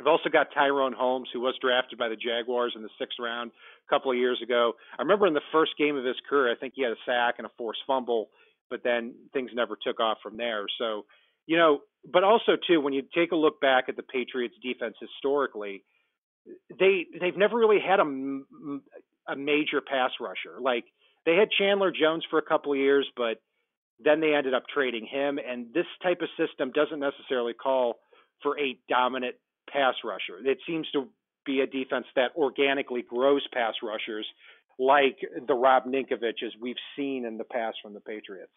I've 0.00 0.06
also 0.06 0.28
got 0.30 0.54
Tyrone 0.54 0.92
Holmes, 0.92 1.28
who 1.32 1.40
was 1.40 1.56
drafted 1.60 1.98
by 1.98 2.08
the 2.08 2.14
Jaguars 2.14 2.74
in 2.76 2.82
the 2.82 2.94
sixth 3.00 3.18
round 3.18 3.50
a 3.50 3.90
couple 3.90 4.12
of 4.12 4.16
years 4.16 4.38
ago. 4.44 4.74
I 4.96 5.02
remember 5.02 5.26
in 5.26 5.34
the 5.34 5.50
first 5.50 5.72
game 5.76 5.96
of 5.96 6.04
his 6.04 6.22
career, 6.30 6.52
I 6.52 6.54
think 6.54 6.74
he 6.76 6.84
had 6.84 6.92
a 6.92 7.02
sack 7.04 7.34
and 7.38 7.48
a 7.48 7.50
forced 7.58 7.80
fumble, 7.84 8.28
but 8.70 8.84
then 8.84 9.14
things 9.32 9.50
never 9.54 9.76
took 9.82 9.98
off 9.98 10.18
from 10.22 10.36
there. 10.36 10.66
So, 10.78 11.04
you 11.46 11.56
know, 11.56 11.80
but 12.10 12.24
also 12.24 12.52
too, 12.66 12.80
when 12.80 12.92
you 12.92 13.02
take 13.14 13.32
a 13.32 13.36
look 13.36 13.60
back 13.60 13.84
at 13.88 13.96
the 13.96 14.02
Patriots' 14.02 14.54
defense 14.62 14.96
historically, 15.00 15.84
they 16.78 17.06
they've 17.20 17.36
never 17.36 17.56
really 17.56 17.80
had 17.80 18.00
a 18.00 18.04
a 19.32 19.36
major 19.36 19.80
pass 19.80 20.10
rusher. 20.20 20.60
Like 20.60 20.84
they 21.24 21.34
had 21.34 21.48
Chandler 21.50 21.90
Jones 21.90 22.24
for 22.28 22.38
a 22.38 22.42
couple 22.42 22.72
of 22.72 22.78
years, 22.78 23.08
but 23.16 23.40
then 24.02 24.20
they 24.20 24.34
ended 24.34 24.54
up 24.54 24.64
trading 24.72 25.06
him. 25.06 25.38
And 25.38 25.72
this 25.72 25.86
type 26.02 26.20
of 26.20 26.28
system 26.36 26.72
doesn't 26.72 27.00
necessarily 27.00 27.54
call 27.54 28.00
for 28.42 28.58
a 28.58 28.78
dominant 28.88 29.36
pass 29.70 29.94
rusher. 30.04 30.44
It 30.44 30.58
seems 30.66 30.86
to 30.92 31.08
be 31.46 31.60
a 31.60 31.66
defense 31.66 32.06
that 32.16 32.32
organically 32.36 33.02
grows 33.02 33.46
pass 33.52 33.74
rushers, 33.82 34.26
like 34.78 35.18
the 35.46 35.54
Rob 35.54 35.84
Ninkoviches 35.84 36.52
we've 36.60 36.76
seen 36.96 37.24
in 37.24 37.38
the 37.38 37.44
past 37.44 37.76
from 37.82 37.94
the 37.94 38.00
Patriots. 38.00 38.52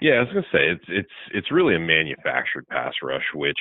Yeah, 0.00 0.14
I 0.14 0.20
was 0.20 0.28
gonna 0.28 0.42
say 0.52 0.68
it's 0.70 0.84
it's 0.88 1.12
it's 1.34 1.52
really 1.52 1.76
a 1.76 1.80
manufactured 1.80 2.66
pass 2.68 2.94
rush, 3.02 3.24
which 3.34 3.58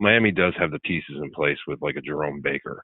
Miami 0.00 0.32
does 0.32 0.54
have 0.58 0.70
the 0.70 0.80
pieces 0.80 1.16
in 1.22 1.30
place 1.32 1.58
with 1.66 1.80
like 1.82 1.96
a 1.96 2.00
Jerome 2.02 2.40
Baker, 2.42 2.82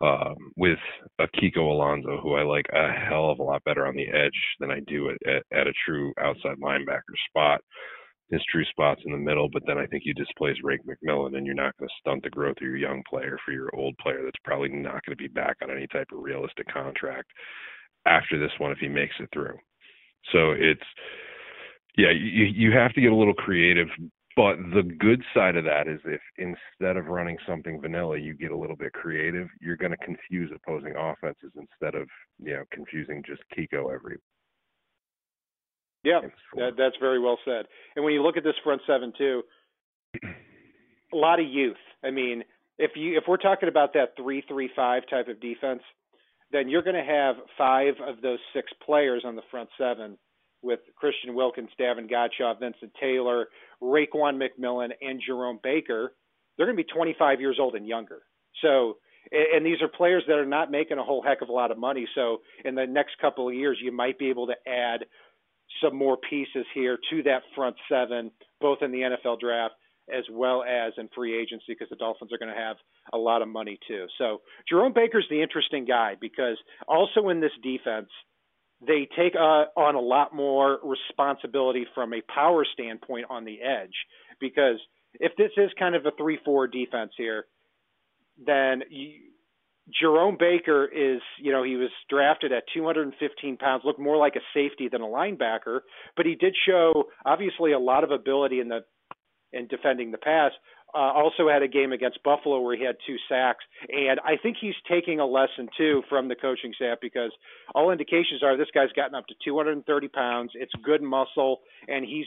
um, 0.00 0.36
with 0.56 0.78
a 1.20 1.28
Kiko 1.28 1.58
Alonso, 1.70 2.20
who 2.22 2.34
I 2.34 2.42
like 2.42 2.66
a 2.72 2.92
hell 2.92 3.30
of 3.30 3.38
a 3.40 3.44
lot 3.44 3.64
better 3.64 3.86
on 3.86 3.96
the 3.96 4.08
edge 4.08 4.40
than 4.60 4.70
I 4.70 4.80
do 4.86 5.10
at, 5.10 5.16
at, 5.28 5.42
at 5.52 5.66
a 5.68 5.72
true 5.86 6.12
outside 6.20 6.58
linebacker 6.62 7.14
spot 7.28 7.60
his 8.30 8.42
true 8.50 8.64
spots 8.66 9.02
in 9.04 9.12
the 9.12 9.18
middle, 9.18 9.48
but 9.52 9.62
then 9.66 9.78
I 9.78 9.86
think 9.86 10.04
you 10.06 10.14
displace 10.14 10.56
Rake 10.64 10.80
McMillan 10.86 11.36
and 11.36 11.46
you're 11.46 11.54
not 11.54 11.76
going 11.78 11.88
to 11.88 11.94
stunt 12.00 12.22
the 12.24 12.30
growth 12.30 12.56
of 12.56 12.62
your 12.62 12.76
young 12.76 13.02
player 13.08 13.38
for 13.44 13.52
your 13.52 13.70
old 13.76 13.96
player 13.98 14.22
that's 14.24 14.40
probably 14.44 14.70
not 14.70 15.04
going 15.04 15.16
to 15.16 15.22
be 15.22 15.28
back 15.28 15.58
on 15.62 15.70
any 15.70 15.86
type 15.88 16.08
of 16.12 16.22
realistic 16.22 16.66
contract 16.72 17.30
after 18.06 18.38
this 18.38 18.52
one 18.58 18.72
if 18.72 18.78
he 18.78 18.88
makes 18.88 19.14
it 19.20 19.28
through. 19.34 19.56
So 20.32 20.52
it's 20.52 20.82
yeah, 21.96 22.10
you 22.10 22.44
you 22.44 22.72
have 22.72 22.92
to 22.94 23.00
get 23.00 23.12
a 23.12 23.16
little 23.16 23.34
creative, 23.34 23.88
but 24.34 24.56
the 24.74 24.82
good 24.82 25.22
side 25.34 25.56
of 25.56 25.64
that 25.64 25.88
is 25.88 26.00
if 26.04 26.20
instead 26.38 26.96
of 26.96 27.06
running 27.06 27.36
something 27.46 27.80
vanilla, 27.80 28.16
you 28.18 28.34
get 28.34 28.50
a 28.50 28.56
little 28.56 28.76
bit 28.76 28.92
creative, 28.92 29.48
you're 29.60 29.76
going 29.76 29.90
to 29.92 29.98
confuse 29.98 30.50
opposing 30.54 30.94
offenses 30.96 31.52
instead 31.56 31.94
of 31.94 32.08
you 32.38 32.54
know 32.54 32.64
confusing 32.72 33.22
just 33.26 33.42
Kiko 33.56 33.92
every 33.92 34.16
yeah, 36.04 36.20
that, 36.56 36.72
that's 36.76 36.96
very 37.00 37.20
well 37.20 37.38
said. 37.44 37.66
And 37.94 38.04
when 38.04 38.14
you 38.14 38.22
look 38.22 38.36
at 38.36 38.42
this 38.42 38.54
front 38.64 38.82
seven 38.86 39.12
too, 39.16 39.42
a 40.24 41.16
lot 41.16 41.38
of 41.38 41.46
youth. 41.46 41.76
I 42.02 42.10
mean, 42.10 42.42
if 42.78 42.92
you 42.96 43.16
if 43.16 43.24
we're 43.28 43.36
talking 43.36 43.68
about 43.68 43.92
that 43.94 44.14
three 44.16 44.42
three 44.48 44.70
five 44.74 45.04
type 45.08 45.28
of 45.28 45.40
defense, 45.40 45.82
then 46.50 46.68
you're 46.68 46.82
going 46.82 46.96
to 46.96 47.04
have 47.04 47.36
five 47.56 47.94
of 48.04 48.20
those 48.20 48.40
six 48.54 48.72
players 48.84 49.22
on 49.24 49.36
the 49.36 49.42
front 49.50 49.68
seven 49.78 50.18
with 50.62 50.80
Christian 50.96 51.34
Wilkins, 51.34 51.70
Davon 51.78 52.08
Godchaux, 52.08 52.58
Vincent 52.58 52.92
Taylor, 53.00 53.48
Raekwon 53.82 54.40
McMillan, 54.40 54.90
and 55.00 55.20
Jerome 55.24 55.60
Baker. 55.62 56.12
They're 56.56 56.66
going 56.66 56.76
to 56.76 56.82
be 56.82 56.92
25 56.92 57.40
years 57.40 57.58
old 57.60 57.74
and 57.74 57.86
younger. 57.86 58.22
So, 58.62 58.98
and 59.32 59.64
these 59.64 59.80
are 59.80 59.88
players 59.88 60.24
that 60.28 60.38
are 60.38 60.46
not 60.46 60.70
making 60.70 60.98
a 60.98 61.02
whole 61.02 61.22
heck 61.22 61.42
of 61.42 61.48
a 61.48 61.52
lot 61.52 61.70
of 61.70 61.78
money. 61.78 62.06
So, 62.14 62.38
in 62.64 62.74
the 62.74 62.86
next 62.86 63.12
couple 63.20 63.48
of 63.48 63.54
years, 63.54 63.78
you 63.82 63.92
might 63.92 64.18
be 64.18 64.30
able 64.30 64.46
to 64.46 64.54
add 64.66 65.04
some 65.82 65.96
more 65.96 66.16
pieces 66.16 66.66
here 66.74 66.98
to 67.10 67.22
that 67.24 67.42
front 67.54 67.76
seven, 67.88 68.30
both 68.60 68.78
in 68.82 68.92
the 68.92 68.98
NFL 68.98 69.40
draft 69.40 69.74
as 70.12 70.24
well 70.30 70.64
as 70.64 70.92
in 70.98 71.08
free 71.14 71.40
agency, 71.40 71.66
because 71.68 71.88
the 71.88 71.96
Dolphins 71.96 72.32
are 72.32 72.38
going 72.38 72.52
to 72.52 72.60
have 72.60 72.76
a 73.12 73.18
lot 73.18 73.42
of 73.42 73.48
money 73.48 73.78
too. 73.86 74.06
So 74.18 74.40
Jerome 74.68 74.92
Baker's 74.92 75.26
the 75.30 75.42
interesting 75.42 75.84
guy 75.84 76.16
because 76.20 76.56
also 76.88 77.28
in 77.28 77.40
this 77.40 77.52
defense, 77.62 78.08
they 78.86 79.08
take 79.16 79.34
uh, 79.34 79.64
on 79.76 79.94
a 79.94 80.00
lot 80.00 80.34
more 80.34 80.78
responsibility 80.82 81.86
from 81.94 82.12
a 82.12 82.22
power 82.32 82.64
standpoint 82.72 83.26
on 83.30 83.44
the 83.44 83.60
edge. 83.62 83.94
Because 84.40 84.76
if 85.14 85.32
this 85.36 85.50
is 85.56 85.70
kind 85.78 85.94
of 85.94 86.04
a 86.06 86.10
three-four 86.18 86.66
defense 86.66 87.12
here, 87.16 87.46
then 88.44 88.82
you, 88.90 89.12
Jerome 90.00 90.36
Baker 90.38 90.84
is, 90.86 91.20
you 91.40 91.52
know, 91.52 91.62
he 91.62 91.76
was 91.76 91.90
drafted 92.08 92.52
at 92.52 92.64
215 92.74 93.56
pounds, 93.56 93.82
looked 93.84 93.98
more 93.98 94.16
like 94.16 94.36
a 94.36 94.40
safety 94.54 94.88
than 94.90 95.02
a 95.02 95.06
linebacker, 95.06 95.80
but 96.16 96.26
he 96.26 96.34
did 96.34 96.54
show 96.66 97.04
obviously 97.24 97.72
a 97.72 97.78
lot 97.78 98.04
of 98.04 98.10
ability 98.10 98.60
in 98.60 98.68
the 98.68 98.80
in 99.52 99.66
defending 99.66 100.10
the 100.10 100.18
pass. 100.18 100.52
Uh, 100.94 100.98
also 100.98 101.48
had 101.48 101.62
a 101.62 101.68
game 101.68 101.92
against 101.92 102.22
Buffalo 102.22 102.60
where 102.60 102.76
he 102.76 102.84
had 102.84 102.96
two 103.06 103.16
sacks, 103.26 103.64
and 103.88 104.20
I 104.20 104.36
think 104.36 104.58
he's 104.60 104.74
taking 104.86 105.20
a 105.20 105.26
lesson 105.26 105.68
too 105.76 106.02
from 106.08 106.28
the 106.28 106.34
coaching 106.34 106.74
staff 106.76 106.98
because 107.00 107.30
all 107.74 107.90
indications 107.90 108.42
are 108.42 108.58
this 108.58 108.68
guy's 108.74 108.92
gotten 108.94 109.14
up 109.14 109.26
to 109.28 109.34
230 109.42 110.08
pounds. 110.08 110.50
It's 110.54 110.72
good 110.84 111.00
muscle, 111.00 111.60
and 111.88 112.04
he's 112.04 112.26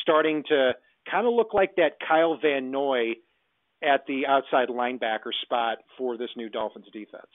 starting 0.00 0.42
to 0.48 0.72
kind 1.10 1.26
of 1.26 1.34
look 1.34 1.52
like 1.52 1.76
that 1.76 1.98
Kyle 2.06 2.38
Van 2.40 2.70
Noy 2.70 3.16
at 3.82 4.06
the 4.06 4.26
outside 4.26 4.68
linebacker 4.68 5.32
spot 5.42 5.78
for 5.96 6.16
this 6.16 6.30
new 6.36 6.48
Dolphins 6.48 6.86
defense? 6.92 7.30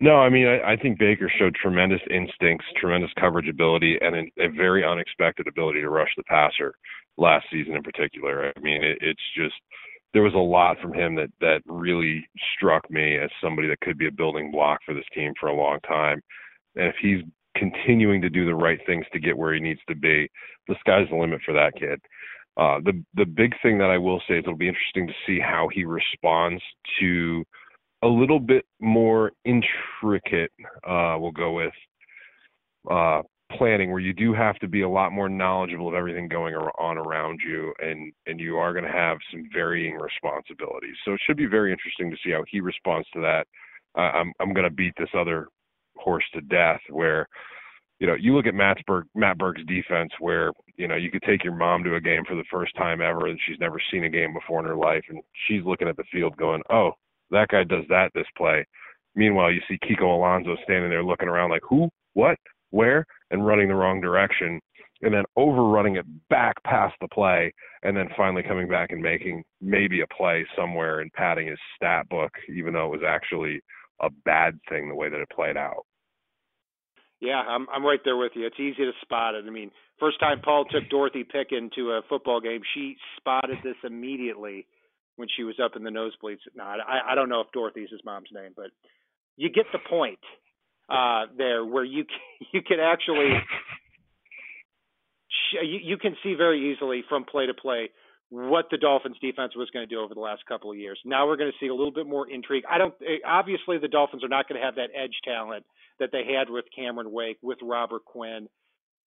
No, 0.00 0.16
I 0.16 0.28
mean, 0.28 0.46
I, 0.46 0.72
I 0.72 0.76
think 0.76 0.98
Baker 0.98 1.30
showed 1.38 1.54
tremendous 1.54 2.00
instincts, 2.10 2.66
tremendous 2.76 3.10
coverage 3.18 3.48
ability, 3.48 3.98
and 4.00 4.16
a, 4.16 4.44
a 4.44 4.48
very 4.50 4.84
unexpected 4.84 5.46
ability 5.46 5.80
to 5.80 5.88
rush 5.88 6.10
the 6.16 6.24
passer 6.24 6.74
last 7.16 7.46
season 7.50 7.74
in 7.74 7.82
particular. 7.82 8.52
I 8.54 8.60
mean, 8.60 8.82
it, 8.82 8.98
it's 9.00 9.22
just 9.36 9.54
there 10.12 10.22
was 10.22 10.34
a 10.34 10.38
lot 10.38 10.78
from 10.80 10.94
him 10.94 11.14
that 11.16 11.30
that 11.40 11.62
really 11.66 12.26
struck 12.56 12.88
me 12.90 13.16
as 13.18 13.30
somebody 13.42 13.68
that 13.68 13.80
could 13.80 13.98
be 13.98 14.08
a 14.08 14.12
building 14.12 14.50
block 14.50 14.80
for 14.84 14.94
this 14.94 15.04
team 15.14 15.32
for 15.38 15.48
a 15.48 15.56
long 15.56 15.78
time. 15.86 16.20
And 16.76 16.86
if 16.88 16.96
he's 17.00 17.22
continuing 17.56 18.20
to 18.22 18.30
do 18.30 18.46
the 18.46 18.54
right 18.54 18.80
things 18.86 19.06
to 19.12 19.20
get 19.20 19.36
where 19.36 19.54
he 19.54 19.60
needs 19.60 19.80
to 19.88 19.94
be, 19.94 20.28
the 20.66 20.76
sky's 20.80 21.08
the 21.10 21.16
limit 21.16 21.40
for 21.44 21.54
that 21.54 21.74
kid. 21.78 22.00
Uh, 22.56 22.78
the 22.84 23.02
the 23.14 23.24
big 23.24 23.54
thing 23.62 23.78
that 23.78 23.90
I 23.90 23.98
will 23.98 24.20
say 24.28 24.34
is 24.34 24.44
it'll 24.44 24.56
be 24.56 24.68
interesting 24.68 25.06
to 25.06 25.14
see 25.26 25.40
how 25.40 25.68
he 25.72 25.84
responds 25.84 26.62
to 27.00 27.44
a 28.04 28.08
little 28.08 28.38
bit 28.38 28.64
more 28.80 29.32
intricate. 29.44 30.52
Uh, 30.86 31.16
we'll 31.18 31.32
go 31.32 31.52
with 31.52 31.72
uh, 32.90 33.22
planning, 33.56 33.90
where 33.90 34.00
you 34.00 34.12
do 34.12 34.34
have 34.34 34.56
to 34.56 34.68
be 34.68 34.82
a 34.82 34.88
lot 34.88 35.10
more 35.12 35.28
knowledgeable 35.28 35.88
of 35.88 35.94
everything 35.94 36.28
going 36.28 36.54
on 36.54 36.98
around 36.98 37.40
you, 37.46 37.72
and 37.80 38.12
and 38.26 38.38
you 38.38 38.56
are 38.56 38.72
going 38.72 38.84
to 38.84 38.90
have 38.90 39.18
some 39.30 39.48
varying 39.52 39.96
responsibilities. 39.96 40.96
So 41.04 41.14
it 41.14 41.20
should 41.26 41.36
be 41.36 41.46
very 41.46 41.72
interesting 41.72 42.10
to 42.10 42.16
see 42.22 42.32
how 42.32 42.44
he 42.48 42.60
responds 42.60 43.08
to 43.14 43.20
that. 43.20 43.46
Uh, 43.96 44.12
I'm 44.18 44.32
I'm 44.38 44.52
going 44.52 44.68
to 44.68 44.74
beat 44.74 44.94
this 44.98 45.08
other 45.16 45.48
horse 45.96 46.24
to 46.34 46.40
death, 46.42 46.80
where 46.90 47.26
you 48.00 48.06
know, 48.06 48.16
you 48.20 48.34
look 48.34 48.46
at 48.46 48.54
Matt 48.54 48.78
Berg, 48.86 49.06
Matt 49.14 49.38
Burke's 49.38 49.62
defense, 49.66 50.10
where 50.18 50.52
you 50.76 50.88
know 50.88 50.96
you 50.96 51.10
could 51.10 51.22
take 51.22 51.42
your 51.42 51.54
mom 51.54 51.84
to 51.84 51.94
a 51.94 52.00
game 52.00 52.24
for 52.28 52.34
the 52.34 52.44
first 52.50 52.76
time 52.76 53.00
ever, 53.00 53.28
and 53.28 53.38
she's 53.46 53.58
never 53.60 53.80
seen 53.90 54.04
a 54.04 54.10
game 54.10 54.34
before 54.34 54.60
in 54.60 54.66
her 54.66 54.76
life, 54.76 55.04
and 55.08 55.22
she's 55.46 55.64
looking 55.64 55.88
at 55.88 55.96
the 55.96 56.04
field 56.12 56.36
going, 56.36 56.60
"Oh, 56.70 56.92
that 57.30 57.48
guy 57.48 57.64
does 57.64 57.84
that 57.88 58.12
this 58.14 58.26
play." 58.36 58.64
Meanwhile, 59.14 59.52
you 59.52 59.60
see 59.68 59.78
Kiko 59.78 60.16
Alonso 60.16 60.56
standing 60.64 60.90
there 60.90 61.04
looking 61.04 61.28
around 61.28 61.50
like, 61.50 61.62
"Who? 61.68 61.90
What? 62.14 62.38
Where?" 62.70 63.06
and 63.30 63.46
running 63.46 63.68
the 63.68 63.74
wrong 63.74 64.00
direction. 64.00 64.60
and 65.02 65.12
then 65.12 65.24
overrunning 65.36 65.96
it 65.96 66.06
back 66.30 66.62
past 66.64 66.94
the 67.00 67.08
play, 67.08 67.52
and 67.82 67.96
then 67.96 68.08
finally 68.16 68.42
coming 68.42 68.68
back 68.68 68.90
and 68.90 69.02
making 69.02 69.44
maybe 69.60 70.00
a 70.00 70.06
play 70.06 70.46
somewhere 70.56 71.00
and 71.00 71.12
padding 71.12 71.46
his 71.46 71.58
stat 71.76 72.08
book, 72.08 72.32
even 72.48 72.72
though 72.72 72.86
it 72.86 73.00
was 73.00 73.06
actually 73.06 73.60
a 74.00 74.08
bad 74.24 74.58
thing 74.68 74.88
the 74.88 74.94
way 74.94 75.08
that 75.10 75.20
it 75.20 75.28
played 75.30 75.56
out. 75.56 75.84
Yeah, 77.20 77.40
I'm 77.40 77.66
I'm 77.72 77.84
right 77.84 78.00
there 78.04 78.16
with 78.16 78.32
you. 78.34 78.46
It's 78.46 78.58
easy 78.58 78.84
to 78.84 78.92
spot 79.02 79.34
it. 79.34 79.44
I 79.46 79.50
mean, 79.50 79.70
first 79.98 80.20
time 80.20 80.40
Paul 80.42 80.64
took 80.64 80.88
Dorothy 80.90 81.24
Pickin 81.24 81.70
to 81.74 81.92
a 81.92 82.02
football 82.08 82.40
game, 82.40 82.62
she 82.74 82.96
spotted 83.16 83.58
this 83.62 83.76
immediately 83.84 84.66
when 85.16 85.28
she 85.36 85.44
was 85.44 85.56
up 85.62 85.76
in 85.76 85.84
the 85.84 85.90
nosebleeds. 85.90 86.38
No, 86.54 86.64
I 86.64 87.12
I 87.12 87.14
don't 87.14 87.28
know 87.28 87.40
if 87.40 87.52
Dorothy's 87.52 87.90
his 87.90 88.00
mom's 88.04 88.28
name, 88.32 88.52
but 88.56 88.70
you 89.36 89.50
get 89.50 89.66
the 89.72 89.78
point 89.78 90.18
uh, 90.88 91.26
there, 91.36 91.64
where 91.64 91.84
you 91.84 92.04
you 92.52 92.62
can 92.62 92.80
actually 92.80 93.34
you, 95.62 95.78
you 95.82 95.96
can 95.98 96.16
see 96.22 96.34
very 96.34 96.72
easily 96.72 97.04
from 97.08 97.24
play 97.24 97.46
to 97.46 97.54
play 97.54 97.90
what 98.30 98.66
the 98.70 98.78
Dolphins 98.78 99.16
defense 99.20 99.54
was 99.54 99.70
going 99.70 99.86
to 99.86 99.94
do 99.94 100.00
over 100.00 100.14
the 100.14 100.20
last 100.20 100.44
couple 100.46 100.70
of 100.70 100.78
years. 100.78 100.98
Now 101.04 101.26
we're 101.26 101.36
going 101.36 101.52
to 101.52 101.64
see 101.64 101.68
a 101.68 101.74
little 101.74 101.92
bit 101.92 102.06
more 102.06 102.28
intrigue. 102.28 102.64
I 102.68 102.78
don't 102.78 102.94
eh, 103.00 103.18
obviously 103.26 103.78
the 103.78 103.88
Dolphins 103.88 104.24
are 104.24 104.28
not 104.28 104.48
going 104.48 104.60
to 104.60 104.64
have 104.64 104.76
that 104.76 104.90
edge 104.94 105.14
talent 105.24 105.64
that 106.00 106.10
they 106.10 106.24
had 106.36 106.50
with 106.50 106.64
Cameron 106.74 107.12
Wake, 107.12 107.38
with 107.42 107.58
Robert 107.62 108.04
Quinn, 108.04 108.48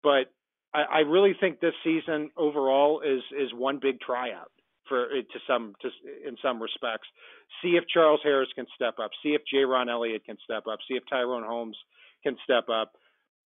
but 0.03 0.31
I, 0.73 0.83
I 0.83 0.99
really 0.99 1.35
think 1.39 1.59
this 1.59 1.73
season 1.83 2.31
overall 2.37 3.01
is 3.01 3.21
is 3.37 3.53
one 3.53 3.79
big 3.81 3.99
tryout 3.99 4.51
for 4.87 5.05
eh, 5.05 5.21
to 5.21 5.39
some 5.47 5.73
to 5.81 5.89
in 6.27 6.35
some 6.41 6.61
respects. 6.61 7.07
See 7.61 7.77
if 7.77 7.83
Charles 7.87 8.21
Harris 8.23 8.49
can 8.55 8.65
step 8.75 8.95
up. 8.99 9.11
See 9.23 9.29
if 9.29 9.41
Jayrone 9.53 9.89
Elliott 9.89 10.25
can 10.25 10.37
step 10.43 10.63
up. 10.71 10.79
See 10.87 10.95
if 10.95 11.03
Tyrone 11.09 11.43
Holmes 11.43 11.77
can 12.23 12.37
step 12.43 12.69
up. 12.69 12.93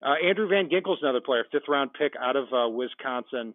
Uh, 0.02 0.16
Andrew 0.26 0.48
Van 0.48 0.70
Ginkel's 0.70 1.00
another 1.02 1.22
player, 1.22 1.46
fifth 1.52 1.68
round 1.68 1.92
pick 1.94 2.14
out 2.20 2.38
of 2.38 2.46
uh, 2.54 2.70
Wisconsin, 2.70 3.54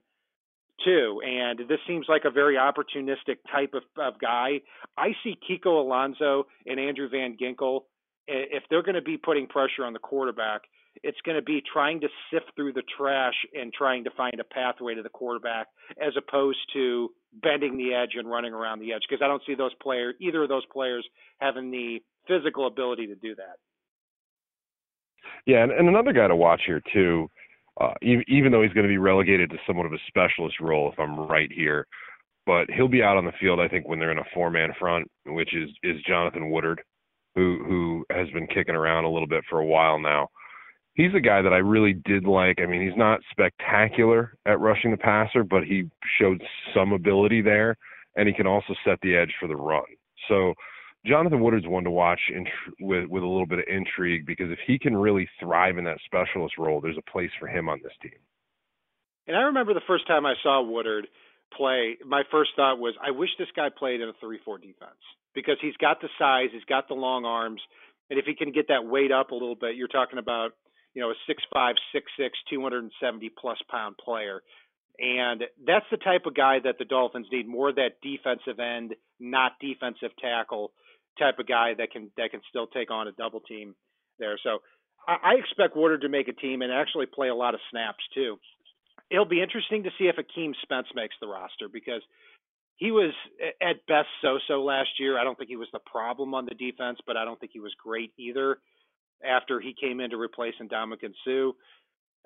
too. 0.85 1.23
And 1.25 1.61
this 1.69 1.79
seems 1.87 2.07
like 2.09 2.25
a 2.25 2.31
very 2.31 2.57
opportunistic 2.57 3.39
type 3.51 3.73
of, 3.75 3.83
of 3.99 4.21
guy. 4.21 4.61
I 4.99 5.13
see 5.23 5.39
Kiko 5.49 5.81
Alonso 5.81 6.47
and 6.67 6.79
Andrew 6.79 7.09
Van 7.09 7.37
Ginkel. 7.41 7.83
If 8.27 8.65
they're 8.69 8.83
going 8.83 8.95
to 8.95 9.03
be 9.03 9.17
putting 9.17 9.47
pressure 9.47 9.85
on 9.85 9.93
the 9.93 9.99
quarterback, 9.99 10.63
it's 11.03 11.21
going 11.25 11.37
to 11.37 11.43
be 11.43 11.63
trying 11.73 12.01
to 12.01 12.09
sift 12.31 12.47
through 12.57 12.73
the 12.73 12.83
trash 12.97 13.35
and 13.55 13.73
trying 13.73 14.05
to 14.05 14.11
find 14.11 14.39
a 14.39 14.45
pathway 14.45 14.95
to 14.95 15.03
the 15.03 15.09
quarterback 15.09 15.67
as 16.01 16.13
opposed 16.17 16.59
to 16.73 17.11
bending 17.43 17.77
the 17.77 17.95
edge 17.95 18.13
and 18.17 18.31
running 18.31 18.53
around 18.53 18.81
the 18.81 18.93
edge 18.93 19.03
because 19.09 19.23
I 19.23 19.29
don't 19.29 19.43
see 19.47 19.55
those 19.55 19.75
players 19.83 20.15
either 20.21 20.43
of 20.43 20.49
those 20.49 20.65
players 20.73 21.07
having 21.39 21.71
the 21.71 22.01
physical 22.29 22.67
ability 22.67 23.07
to 23.09 23.15
do 23.15 23.35
that. 23.35 23.57
Yeah, 25.47 25.63
and, 25.63 25.73
and 25.73 25.89
another 25.89 26.13
guy 26.13 26.29
to 26.29 26.37
watch 26.37 26.63
here 26.67 26.81
too, 26.93 27.29
uh, 27.81 27.95
even, 28.03 28.25
even 28.29 28.53
though 28.53 28.63
he's 28.63 28.73
going 28.73 28.87
to 28.87 28.93
be 28.93 28.99
relegated 28.99 29.51
to 29.51 29.57
somewhat 29.67 29.87
of 29.87 29.93
a 29.93 29.99
specialist 30.07 30.61
role, 30.61 30.91
if 30.93 30.99
I'm 30.99 31.19
right 31.19 31.51
here, 31.53 31.87
but 32.47 32.71
he'll 32.71 32.89
be 32.89 33.03
out 33.03 33.17
on 33.17 33.25
the 33.25 33.33
field. 33.41 33.61
I 33.61 33.69
think 33.69 33.89
when 33.89 33.99
they're 33.99 34.13
in 34.13 34.19
a 34.19 34.31
four-man 34.33 34.73
front, 34.79 35.11
which 35.27 35.55
is 35.55 35.71
is 35.83 36.01
Jonathan 36.07 36.51
Woodard, 36.51 36.83
who 37.35 37.65
who 37.67 38.05
has 38.11 38.29
been 38.31 38.47
kicking 38.47 38.75
around 38.75 39.05
a 39.05 39.11
little 39.11 39.29
bit 39.29 39.45
for 39.49 39.61
a 39.61 39.67
while 39.67 39.99
now. 39.99 40.29
He's 40.95 41.15
a 41.15 41.21
guy 41.21 41.43
that 41.43 41.53
I 41.53 41.59
really 41.59 41.93
did 41.93 42.25
like. 42.25 42.61
I 42.61 42.67
mean, 42.67 42.87
he's 42.87 42.97
not 42.97 43.21
spectacular 43.31 44.37
at 44.47 44.61
rushing 44.61 44.93
the 44.93 44.97
passer, 44.97 45.43
but 45.43 45.65
he 45.65 45.91
showed 46.21 46.43
some 46.75 46.93
ability 46.93 47.43
there, 47.43 47.77
and 48.17 48.29
he 48.29 48.35
can 48.35 48.47
also 48.47 48.75
set 48.85 49.01
the 49.03 49.17
edge 49.17 49.35
for 49.41 49.49
the 49.49 49.57
run. 49.57 49.83
So 50.29 50.55
Jonathan 51.05 51.41
Woodard's 51.41 51.67
one 51.67 51.85
to 51.85 51.91
watch 51.91 52.21
in, 52.35 52.47
with 52.81 53.09
with 53.09 53.23
a 53.23 53.27
little 53.27 53.47
bit 53.47 53.59
of 53.59 53.65
intrigue 53.69 54.25
because 54.25 54.51
if 54.51 54.59
he 54.67 54.79
can 54.79 54.97
really 54.97 55.29
thrive 55.41 55.79
in 55.79 55.85
that 55.85 55.99
specialist 56.05 56.57
role, 56.59 56.81
there's 56.81 56.97
a 56.97 57.11
place 57.11 57.31
for 57.39 57.49
him 57.49 57.69
on 57.69 57.81
this 57.83 57.93
team. 58.01 58.19
And 59.27 59.37
I 59.37 59.43
remember 59.43 59.75
the 59.75 59.81
first 59.87 60.07
time 60.07 60.25
I 60.27 60.35
saw 60.43 60.63
Woodard 60.63 61.09
play, 61.57 61.97
my 62.07 62.23
first 62.31 62.51
thought 62.57 62.79
was, 62.79 62.95
I 63.03 63.11
wish 63.11 63.31
this 63.39 63.49
guy 63.57 63.69
played 63.77 64.01
in 64.01 64.09
a 64.09 64.13
three-four 64.21 64.59
defense 64.59 65.01
because 65.35 65.57
he's 65.61 65.77
got 65.77 66.01
the 66.01 66.09
size, 66.19 66.49
he's 66.53 66.65
got 66.65 66.89
the 66.89 66.95
long 66.95 67.25
arms, 67.25 67.61
and 68.11 68.19
if 68.19 68.27
he 68.27 68.35
can 68.35 68.53
get 68.53 68.69
that 68.69 68.85
weight 68.85 69.13
up 69.13 69.31
a 69.31 69.35
little 69.35 69.55
bit, 69.55 69.77
you're 69.77 69.89
talking 69.89 70.19
about 70.19 70.53
you 70.95 71.03
know 71.03 71.11
a 71.11 71.15
six 71.27 71.43
five, 71.53 71.75
six 71.93 72.07
six, 72.19 72.39
two 72.49 72.63
hundred 72.63 72.85
and 72.85 72.93
seventy 73.01 73.31
plus 73.31 73.59
pound 73.71 73.97
player. 73.99 74.43
And 74.99 75.43
that's 75.67 75.87
the 75.91 75.97
type 75.97 76.25
of 76.25 76.37
guy 76.37 76.59
that 76.63 76.77
the 76.79 76.85
Dolphins 76.85 77.27
need 77.33 77.49
more 77.49 77.73
that 77.73 78.01
defensive 78.01 78.61
end, 78.61 78.95
not 79.19 79.53
defensive 79.61 80.11
tackle 80.21 80.71
type 81.19 81.39
of 81.39 81.49
guy 81.49 81.75
that 81.77 81.91
can 81.91 82.11
that 82.17 82.31
can 82.31 82.41
still 82.49 82.69
take 82.69 82.91
on 82.91 83.09
a 83.09 83.13
double 83.13 83.41
team 83.41 83.75
there. 84.19 84.39
So 84.43 84.59
I, 85.07 85.17
I 85.23 85.35
expect 85.35 85.77
Woodard 85.77 86.03
to 86.03 86.09
make 86.09 86.29
a 86.29 86.33
team 86.33 86.63
and 86.63 86.73
actually 86.73 87.07
play 87.07 87.29
a 87.29 87.35
lot 87.35 87.55
of 87.55 87.61
snaps 87.71 88.05
too. 88.15 88.39
It'll 89.11 89.25
be 89.25 89.43
interesting 89.43 89.83
to 89.83 89.91
see 89.99 90.05
if 90.05 90.17
Akeem 90.17 90.53
Spence 90.63 90.87
makes 90.95 91.15
the 91.21 91.27
roster 91.27 91.69
because 91.73 92.03
he 92.77 92.91
was 92.91 93.13
at 93.63 93.87
best 93.87 94.09
so-so 94.23 94.65
last 94.65 94.89
year. 94.99 95.19
I 95.19 95.25
don't 95.25 95.37
think 95.37 95.51
he 95.51 95.57
was 95.57 95.69
the 95.73 95.79
problem 95.81 96.35
on 96.35 96.47
the 96.47 96.55
defense, 96.55 96.99
but 97.07 97.17
I 97.17 97.25
don't 97.25 97.39
think 97.39 97.53
he 97.53 97.61
was 97.61 97.75
great 97.83 98.13
either 98.19 98.59
after 99.23 99.61
he 99.61 99.75
came 99.79 100.01
in 100.01 100.11
to 100.11 100.17
replace 100.17 100.55
Ndamukong 100.61 101.15
Suh. 101.25 101.53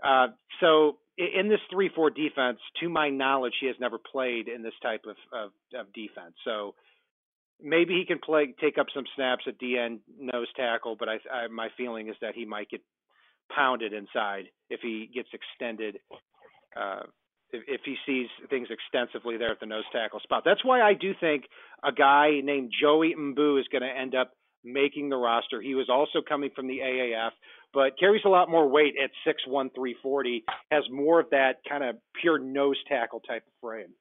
Uh, 0.02 0.28
so 0.60 0.98
in 1.16 1.48
this 1.48 1.60
three-four 1.70 2.10
defense, 2.10 2.58
to 2.80 2.88
my 2.88 3.10
knowledge, 3.10 3.54
he 3.60 3.66
has 3.66 3.76
never 3.80 3.98
played 3.98 4.48
in 4.48 4.62
this 4.62 4.74
type 4.82 5.04
of, 5.08 5.16
of, 5.32 5.50
of 5.78 5.92
defense. 5.92 6.34
So 6.44 6.74
maybe 7.62 7.94
he 7.94 8.04
can 8.04 8.18
play 8.18 8.54
take 8.60 8.78
up 8.78 8.86
some 8.94 9.04
snaps 9.16 9.44
at 9.46 9.58
DN 9.58 9.98
nose 10.18 10.46
tackle, 10.56 10.96
but 10.98 11.08
I, 11.08 11.18
I 11.32 11.48
my 11.48 11.68
feeling 11.76 12.08
is 12.08 12.14
that 12.20 12.34
he 12.34 12.44
might 12.44 12.70
get 12.70 12.82
pounded 13.54 13.92
inside 13.92 14.44
if 14.70 14.80
he 14.80 15.10
gets 15.12 15.28
extended. 15.32 15.98
Uh, 16.76 17.02
if, 17.50 17.62
if 17.66 17.80
he 17.84 17.96
sees 18.06 18.28
things 18.50 18.68
extensively 18.70 19.38
there 19.38 19.50
at 19.50 19.60
the 19.60 19.66
nose 19.66 19.84
tackle 19.92 20.20
spot, 20.20 20.42
that's 20.44 20.64
why 20.64 20.82
I 20.82 20.94
do 20.94 21.14
think 21.18 21.44
a 21.82 21.92
guy 21.92 22.40
named 22.44 22.72
Joey 22.80 23.14
Mbu 23.18 23.58
is 23.58 23.66
going 23.72 23.82
to 23.82 23.88
end 23.88 24.14
up 24.14 24.32
making 24.72 25.08
the 25.08 25.16
roster. 25.16 25.60
He 25.60 25.74
was 25.74 25.88
also 25.88 26.20
coming 26.26 26.50
from 26.54 26.66
the 26.66 26.78
AAF, 26.78 27.30
but 27.72 27.98
carries 27.98 28.22
a 28.24 28.28
lot 28.28 28.50
more 28.50 28.68
weight 28.68 28.94
at 29.02 29.10
six 29.26 29.42
one 29.46 29.70
three 29.74 29.96
forty. 30.02 30.44
Has 30.70 30.84
more 30.90 31.20
of 31.20 31.30
that 31.30 31.56
kind 31.68 31.84
of 31.84 31.96
pure 32.20 32.38
nose 32.38 32.76
tackle 32.88 33.20
type 33.20 33.42
of 33.46 33.52
frame. 33.60 33.92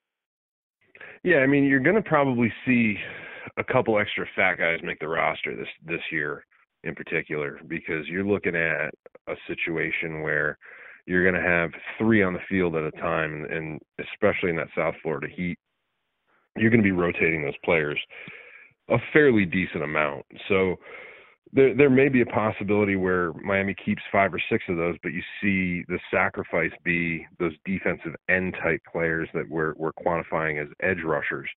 Yeah, 1.24 1.38
I 1.38 1.48
mean, 1.48 1.66
you're 1.66 1.80
going 1.80 1.96
to 1.96 2.02
probably 2.02 2.52
see 2.66 2.96
a 3.58 3.64
couple 3.64 4.00
extra 4.00 4.26
fat 4.36 4.56
guys 4.56 4.80
make 4.84 5.00
the 5.00 5.08
roster 5.08 5.56
this 5.56 5.68
this 5.86 6.02
year 6.12 6.46
in 6.84 6.96
particular 6.96 7.60
because 7.68 8.08
you're 8.08 8.26
looking 8.26 8.56
at 8.56 8.94
a 9.28 9.36
situation 9.48 10.22
where 10.22 10.58
you're 11.06 11.30
going 11.30 11.42
to 11.42 11.50
have 11.50 11.72
three 11.98 12.22
on 12.22 12.34
the 12.34 12.40
field 12.50 12.76
at 12.76 12.84
a 12.84 12.92
time, 12.92 13.46
and 13.50 13.80
especially 14.00 14.50
in 14.50 14.58
that 14.58 14.68
South 14.76 14.96
Florida 15.02 15.28
heat, 15.34 15.58
you're 16.58 16.70
going 16.70 16.82
to 16.82 16.88
be 16.88 16.92
rotating 16.92 17.44
those 17.44 17.58
players 17.64 18.00
a 18.90 18.98
fairly 19.14 19.46
decent 19.46 19.84
amount. 19.84 20.26
So 20.48 20.78
there 21.54 21.74
there 21.76 21.90
may 21.90 22.10
be 22.10 22.22
a 22.22 22.26
possibility 22.26 22.96
where 22.96 23.34
Miami 23.34 23.74
keeps 23.74 24.02
five 24.12 24.34
or 24.34 24.42
six 24.50 24.64
of 24.70 24.78
those, 24.78 24.96
but 25.02 25.14
you 25.14 25.22
see 25.42 25.84
the 25.88 26.00
sacrifice 26.12 26.72
be 26.84 27.26
those 27.40 27.54
defensive 27.66 28.16
end 28.30 28.56
type 28.62 28.82
players 28.92 29.30
that 29.34 29.50
we're 29.50 29.74
we're 29.78 29.94
quantifying 29.94 30.62
as 30.62 30.68
edge 30.82 31.04
rushers 31.04 31.50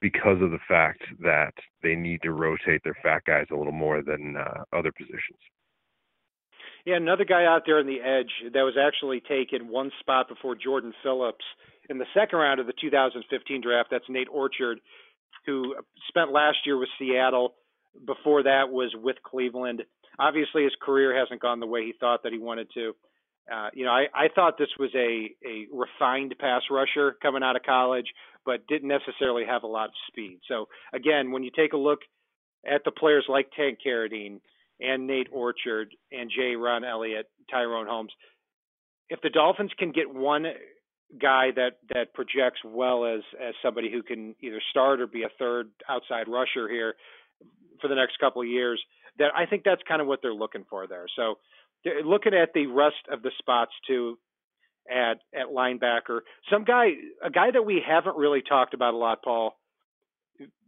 because 0.00 0.42
of 0.42 0.50
the 0.50 0.58
fact 0.68 1.02
that 1.20 1.54
they 1.82 1.94
need 1.94 2.20
to 2.22 2.32
rotate 2.32 2.82
their 2.84 2.96
fat 3.02 3.22
guys 3.26 3.46
a 3.50 3.56
little 3.56 3.72
more 3.72 4.02
than 4.02 4.36
uh, 4.36 4.64
other 4.76 4.92
positions. 4.92 5.38
Yeah, 6.84 6.96
another 6.96 7.24
guy 7.24 7.46
out 7.46 7.62
there 7.64 7.80
in 7.80 7.86
the 7.86 8.00
edge 8.00 8.52
that 8.52 8.60
was 8.60 8.74
actually 8.78 9.20
taken 9.20 9.68
one 9.68 9.90
spot 10.00 10.28
before 10.28 10.54
Jordan 10.54 10.92
Phillips 11.02 11.44
in 11.88 11.96
the 11.96 12.04
second 12.12 12.38
round 12.38 12.60
of 12.60 12.66
the 12.66 12.74
2015 12.78 13.62
draft. 13.62 13.88
That's 13.90 14.04
Nate 14.10 14.28
Orchard, 14.30 14.80
who 15.46 15.74
spent 16.08 16.32
last 16.32 16.58
year 16.64 16.78
with 16.78 16.88
Seattle. 16.98 17.54
Before 18.06 18.42
that 18.42 18.70
was 18.70 18.92
with 19.00 19.16
Cleveland. 19.22 19.84
Obviously, 20.18 20.64
his 20.64 20.72
career 20.82 21.16
hasn't 21.16 21.40
gone 21.40 21.60
the 21.60 21.66
way 21.66 21.84
he 21.84 21.92
thought 22.00 22.24
that 22.24 22.32
he 22.32 22.40
wanted 22.40 22.68
to. 22.74 22.92
Uh, 23.52 23.68
you 23.72 23.84
know, 23.84 23.92
I, 23.92 24.06
I 24.12 24.28
thought 24.34 24.58
this 24.58 24.74
was 24.80 24.90
a, 24.96 25.30
a 25.46 25.66
refined 25.72 26.34
pass 26.40 26.62
rusher 26.70 27.16
coming 27.22 27.42
out 27.44 27.54
of 27.54 27.62
college, 27.62 28.06
but 28.44 28.66
didn't 28.66 28.88
necessarily 28.88 29.44
have 29.46 29.62
a 29.62 29.68
lot 29.68 29.86
of 29.86 29.94
speed. 30.08 30.40
So 30.48 30.66
again, 30.92 31.30
when 31.30 31.44
you 31.44 31.50
take 31.54 31.72
a 31.72 31.76
look 31.76 32.00
at 32.66 32.82
the 32.84 32.90
players 32.90 33.26
like 33.28 33.50
Tank 33.56 33.78
Carradine 33.86 34.40
and 34.80 35.06
Nate 35.06 35.28
Orchard 35.30 35.94
and 36.10 36.30
Jayrone 36.30 36.88
Elliott, 36.88 37.26
Tyrone 37.50 37.86
Holmes, 37.86 38.12
if 39.08 39.20
the 39.20 39.30
Dolphins 39.30 39.72
can 39.78 39.92
get 39.92 40.12
one 40.12 40.46
guy 41.20 41.50
that 41.54 41.78
that 41.92 42.12
projects 42.14 42.60
well 42.64 43.04
as 43.04 43.20
as 43.40 43.54
somebody 43.62 43.90
who 43.90 44.02
can 44.02 44.34
either 44.40 44.60
start 44.70 45.00
or 45.00 45.06
be 45.06 45.22
a 45.22 45.28
third 45.38 45.70
outside 45.88 46.28
rusher 46.28 46.68
here 46.68 46.94
for 47.80 47.88
the 47.88 47.94
next 47.94 48.18
couple 48.18 48.42
of 48.42 48.48
years, 48.48 48.82
that 49.18 49.30
I 49.36 49.46
think 49.46 49.62
that's 49.64 49.82
kind 49.86 50.00
of 50.00 50.06
what 50.06 50.20
they're 50.22 50.34
looking 50.34 50.64
for 50.68 50.86
there. 50.86 51.06
So 51.16 51.36
looking 52.04 52.34
at 52.34 52.52
the 52.54 52.66
rest 52.66 52.96
of 53.10 53.22
the 53.22 53.30
spots 53.38 53.72
too 53.86 54.18
at 54.90 55.20
at 55.34 55.46
linebacker, 55.54 56.20
some 56.50 56.64
guy 56.64 56.92
a 57.22 57.30
guy 57.30 57.50
that 57.52 57.64
we 57.64 57.82
haven't 57.86 58.16
really 58.16 58.42
talked 58.42 58.74
about 58.74 58.94
a 58.94 58.96
lot, 58.96 59.22
Paul, 59.22 59.56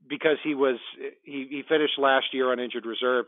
because 0.09 0.38
he 0.44 0.55
was 0.55 0.79
he, 1.25 1.46
he 1.51 1.62
finished 1.68 1.99
last 1.99 2.27
year 2.33 2.53
on 2.53 2.61
injured 2.61 2.87
reserve, 2.87 3.27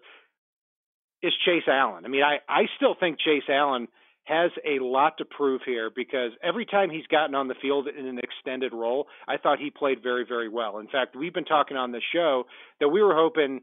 is 1.22 1.32
Chase 1.44 1.64
Allen. 1.66 2.04
I 2.04 2.08
mean, 2.08 2.22
I 2.22 2.38
I 2.48 2.66
still 2.76 2.94
think 2.98 3.18
Chase 3.18 3.48
Allen 3.48 3.88
has 4.28 4.50
a 4.64 4.82
lot 4.82 5.16
to 5.18 5.24
prove 5.24 5.62
here 5.64 5.90
because 5.94 6.32
every 6.42 6.66
time 6.66 6.90
he's 6.90 7.06
gotten 7.06 7.34
on 7.34 7.48
the 7.48 7.54
field 7.62 7.88
in 7.88 8.06
an 8.06 8.18
extended 8.18 8.72
role, 8.72 9.06
I 9.26 9.38
thought 9.38 9.58
he 9.58 9.70
played 9.70 10.02
very, 10.02 10.24
very 10.28 10.48
well. 10.48 10.78
In 10.78 10.86
fact, 10.86 11.16
we've 11.16 11.32
been 11.32 11.44
talking 11.44 11.76
on 11.76 11.92
the 11.92 12.02
show 12.12 12.44
that 12.80 12.88
we 12.88 13.02
were 13.02 13.14
hoping 13.14 13.62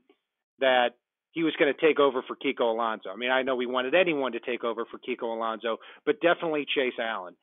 that 0.59 0.89
he 1.31 1.43
was 1.43 1.53
going 1.59 1.71
to 1.71 1.79
take 1.85 1.99
over 1.99 2.23
for 2.25 2.35
Kiko 2.35 2.71
Alonso. 2.73 3.09
I 3.09 3.15
mean, 3.15 3.29
I 3.29 3.43
know 3.43 3.55
we 3.55 3.65
wanted 3.65 3.93
anyone 3.93 4.31
to 4.31 4.39
take 4.39 4.63
over 4.63 4.85
for 4.89 4.97
Kiko 4.97 5.35
Alonso, 5.35 5.77
but 6.05 6.21
definitely 6.21 6.65
Chase 6.65 6.97
Allen. 6.99 7.35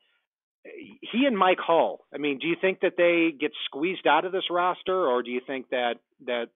He 0.63 1.25
and 1.25 1.37
Mike 1.37 1.59
Hull. 1.59 2.05
I 2.13 2.17
mean, 2.17 2.39
do 2.39 2.47
you 2.47 2.55
think 2.59 2.81
that 2.81 2.93
they 2.97 3.35
get 3.37 3.51
squeezed 3.65 4.07
out 4.07 4.25
of 4.25 4.31
this 4.31 4.49
roster, 4.49 4.95
or 4.95 5.21
do 5.21 5.29
you 5.29 5.41
think 5.45 5.69
that 5.69 5.95
that 6.25 6.47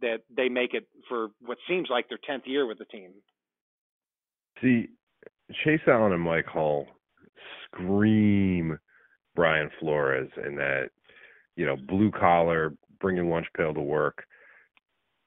that 0.00 0.18
they 0.36 0.48
make 0.48 0.74
it 0.74 0.86
for 1.08 1.28
what 1.40 1.58
seems 1.68 1.88
like 1.88 2.08
their 2.08 2.18
tenth 2.18 2.42
year 2.46 2.66
with 2.66 2.78
the 2.78 2.84
team? 2.84 3.12
See, 4.60 4.88
Chase 5.64 5.80
Allen 5.86 6.12
and 6.12 6.22
Mike 6.22 6.46
Hull 6.46 6.86
scream 7.64 8.78
Brian 9.34 9.70
Flores 9.80 10.30
in 10.46 10.56
that, 10.56 10.90
you 11.56 11.66
know, 11.66 11.76
blue 11.76 12.10
collar, 12.10 12.74
bringing 13.00 13.30
lunch 13.30 13.46
pail 13.56 13.74
to 13.74 13.80
work, 13.80 14.24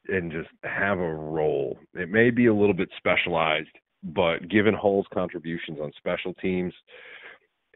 and 0.08 0.32
just 0.32 0.50
have 0.64 1.00
a 1.00 1.14
role. 1.14 1.78
It 1.94 2.10
may 2.10 2.30
be 2.30 2.46
a 2.48 2.54
little 2.54 2.74
bit 2.74 2.90
specialized, 2.98 3.70
but 4.04 4.50
given 4.50 4.74
Hull's 4.74 5.08
contributions 5.14 5.80
on 5.82 5.92
special 5.98 6.34
teams, 6.36 6.74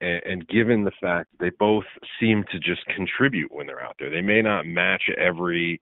and, 0.01 0.21
and 0.25 0.47
given 0.47 0.83
the 0.83 0.91
fact 1.01 1.29
they 1.39 1.51
both 1.59 1.85
seem 2.19 2.43
to 2.51 2.59
just 2.59 2.85
contribute 2.95 3.51
when 3.51 3.67
they're 3.67 3.83
out 3.83 3.95
there, 3.99 4.09
they 4.09 4.21
may 4.21 4.41
not 4.41 4.65
match 4.65 5.03
every 5.17 5.81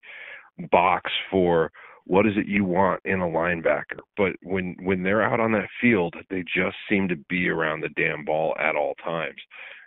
box 0.71 1.11
for 1.29 1.71
what 2.07 2.25
is 2.25 2.33
it 2.37 2.47
you 2.47 2.63
want 2.63 3.01
in 3.05 3.21
a 3.21 3.27
linebacker? 3.27 3.99
But 4.15 4.33
when 4.43 4.75
when 4.81 5.03
they're 5.03 5.23
out 5.23 5.39
on 5.39 5.51
that 5.53 5.69
field 5.81 6.15
they 6.29 6.43
just 6.43 6.77
seem 6.89 7.07
to 7.09 7.15
be 7.29 7.49
around 7.49 7.81
the 7.81 7.89
damn 7.89 8.25
ball 8.25 8.55
at 8.59 8.75
all 8.75 8.95
times 9.03 9.39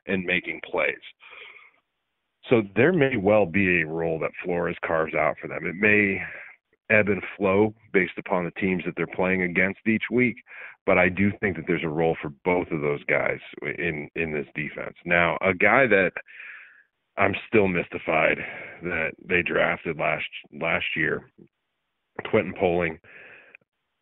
and 0.07 0.25
making 0.25 0.61
plays. 0.71 0.95
So 2.49 2.63
there 2.75 2.93
may 2.93 3.17
well 3.17 3.47
be 3.47 3.83
a 3.83 3.87
role 3.87 4.19
that 4.21 4.33
Flores 4.45 4.77
carves 4.85 5.15
out 5.15 5.37
for 5.41 5.49
them. 5.49 5.67
It 5.67 5.77
may 5.77 6.21
ebb 6.91 7.09
and 7.09 7.23
flow 7.37 7.75
based 7.93 8.19
upon 8.19 8.45
the 8.45 8.61
teams 8.61 8.83
that 8.85 8.95
they're 8.97 9.07
playing 9.07 9.43
against 9.43 9.87
each 9.87 10.05
week 10.11 10.37
but 10.87 10.99
I 10.99 11.09
do 11.09 11.31
think 11.41 11.57
that 11.57 11.67
there's 11.67 11.85
a 11.85 11.89
role 11.89 12.17
for 12.21 12.31
both 12.45 12.69
of 12.71 12.81
those 12.81 13.05
guys 13.05 13.39
in 13.63 14.09
in 14.15 14.33
this 14.33 14.47
defense. 14.55 14.97
Now 15.05 15.39
a 15.41 15.55
guy 15.55 15.87
that 15.87 16.13
I'm 17.17 17.35
still 17.47 17.69
mystified 17.69 18.39
that 18.83 19.13
they 19.25 19.43
drafted 19.43 19.99
last 19.99 20.27
last 20.61 20.87
year 20.97 21.31
Quentin 22.23 22.55
Poling. 22.59 22.99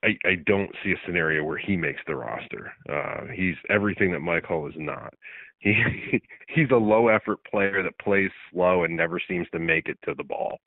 I, 0.04 0.16
I 0.24 0.36
don't 0.46 0.70
see 0.84 0.92
a 0.92 1.06
scenario 1.06 1.42
where 1.42 1.58
he 1.58 1.76
makes 1.76 2.00
the 2.06 2.14
roster. 2.14 2.72
Uh, 2.88 3.26
he's 3.34 3.56
everything 3.68 4.12
that 4.12 4.20
Mike 4.20 4.44
Hull 4.44 4.68
is 4.68 4.74
not. 4.76 5.12
He 5.58 5.74
he's 6.48 6.70
a 6.70 6.76
low 6.76 7.08
effort 7.08 7.38
player 7.50 7.82
that 7.82 7.98
plays 7.98 8.30
slow 8.52 8.84
and 8.84 8.96
never 8.96 9.20
seems 9.28 9.48
to 9.50 9.58
make 9.58 9.88
it 9.88 9.98
to 10.04 10.14
the 10.14 10.24
ball 10.24 10.58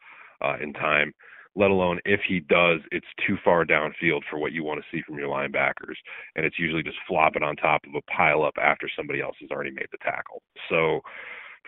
uh, 0.43 0.57
in 0.61 0.73
time. 0.73 1.13
Let 1.55 1.69
alone 1.69 1.99
if 2.05 2.21
he 2.27 2.39
does, 2.39 2.79
it's 2.91 3.07
too 3.27 3.37
far 3.43 3.65
downfield 3.65 4.21
for 4.29 4.39
what 4.39 4.53
you 4.53 4.63
want 4.63 4.79
to 4.81 4.85
see 4.89 5.01
from 5.05 5.17
your 5.17 5.27
linebackers, 5.27 5.95
and 6.35 6.45
it's 6.45 6.57
usually 6.57 6.83
just 6.83 6.97
flopping 7.07 7.43
on 7.43 7.57
top 7.57 7.81
of 7.85 7.95
a 7.95 8.11
pile 8.11 8.43
up 8.43 8.53
after 8.61 8.89
somebody 8.95 9.21
else 9.21 9.35
has 9.41 9.51
already 9.51 9.71
made 9.71 9.87
the 9.91 9.97
tackle. 9.97 10.41
So, 10.69 11.01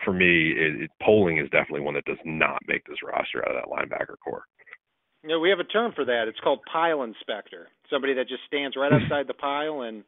for 0.02 0.12
me, 0.12 0.52
it, 0.52 0.82
it, 0.82 0.90
Poling 1.02 1.38
is 1.38 1.50
definitely 1.50 1.82
one 1.82 1.94
that 1.94 2.06
does 2.06 2.18
not 2.24 2.60
make 2.66 2.84
this 2.86 3.02
roster 3.04 3.46
out 3.46 3.54
of 3.54 3.62
that 3.62 3.70
linebacker 3.70 4.16
core. 4.24 4.44
You 5.24 5.30
know, 5.30 5.40
we 5.40 5.48
have 5.48 5.58
a 5.58 5.64
term 5.64 5.92
for 5.96 6.04
that. 6.04 6.24
It's 6.28 6.38
called 6.40 6.60
pile 6.70 7.02
inspector. 7.02 7.68
Somebody 7.88 8.12
that 8.14 8.28
just 8.28 8.42
stands 8.46 8.76
right 8.76 8.92
outside 8.92 9.26
the 9.26 9.32
pile 9.32 9.80
and 9.80 10.04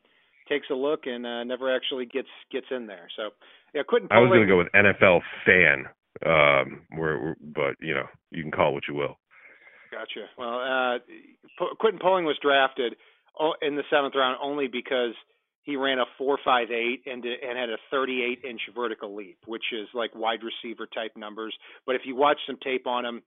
takes 0.46 0.66
a 0.70 0.74
look 0.74 1.06
and 1.06 1.24
uh, 1.24 1.42
never 1.44 1.74
actually 1.74 2.04
gets 2.04 2.28
gets 2.52 2.66
in 2.70 2.86
there. 2.86 3.08
So, 3.16 3.30
yeah, 3.72 3.82
Quentin. 3.88 4.08
I 4.12 4.18
was 4.18 4.28
going 4.28 4.42
to 4.42 4.46
go 4.46 4.58
with 4.58 4.68
NFL 4.76 5.20
fan, 5.46 5.86
um, 6.26 6.82
where, 6.98 7.34
but 7.40 7.76
you 7.80 7.94
know, 7.94 8.04
you 8.30 8.42
can 8.42 8.52
call 8.52 8.70
it 8.70 8.74
what 8.74 8.82
you 8.88 8.94
will. 8.94 9.16
Gotcha. 9.90 10.28
Well, 10.36 10.60
uh, 10.60 10.98
P- 11.58 11.76
Quentin 11.80 12.00
Poling 12.00 12.26
was 12.26 12.36
drafted 12.42 12.96
in 13.62 13.76
the 13.76 13.84
seventh 13.88 14.14
round 14.14 14.36
only 14.42 14.68
because 14.68 15.14
he 15.62 15.76
ran 15.76 15.98
a 15.98 16.04
four 16.18 16.38
five 16.44 16.70
eight 16.70 17.04
and 17.06 17.24
and 17.24 17.58
had 17.58 17.70
a 17.70 17.78
38 17.90 18.44
inch 18.46 18.60
vertical 18.74 19.16
leap, 19.16 19.38
which 19.46 19.64
is 19.72 19.88
like 19.94 20.14
wide 20.14 20.40
receiver 20.44 20.86
type 20.86 21.16
numbers. 21.16 21.56
But 21.86 21.94
if 21.94 22.02
you 22.04 22.14
watch 22.16 22.38
some 22.46 22.58
tape 22.62 22.86
on 22.86 23.06
him, 23.06 23.22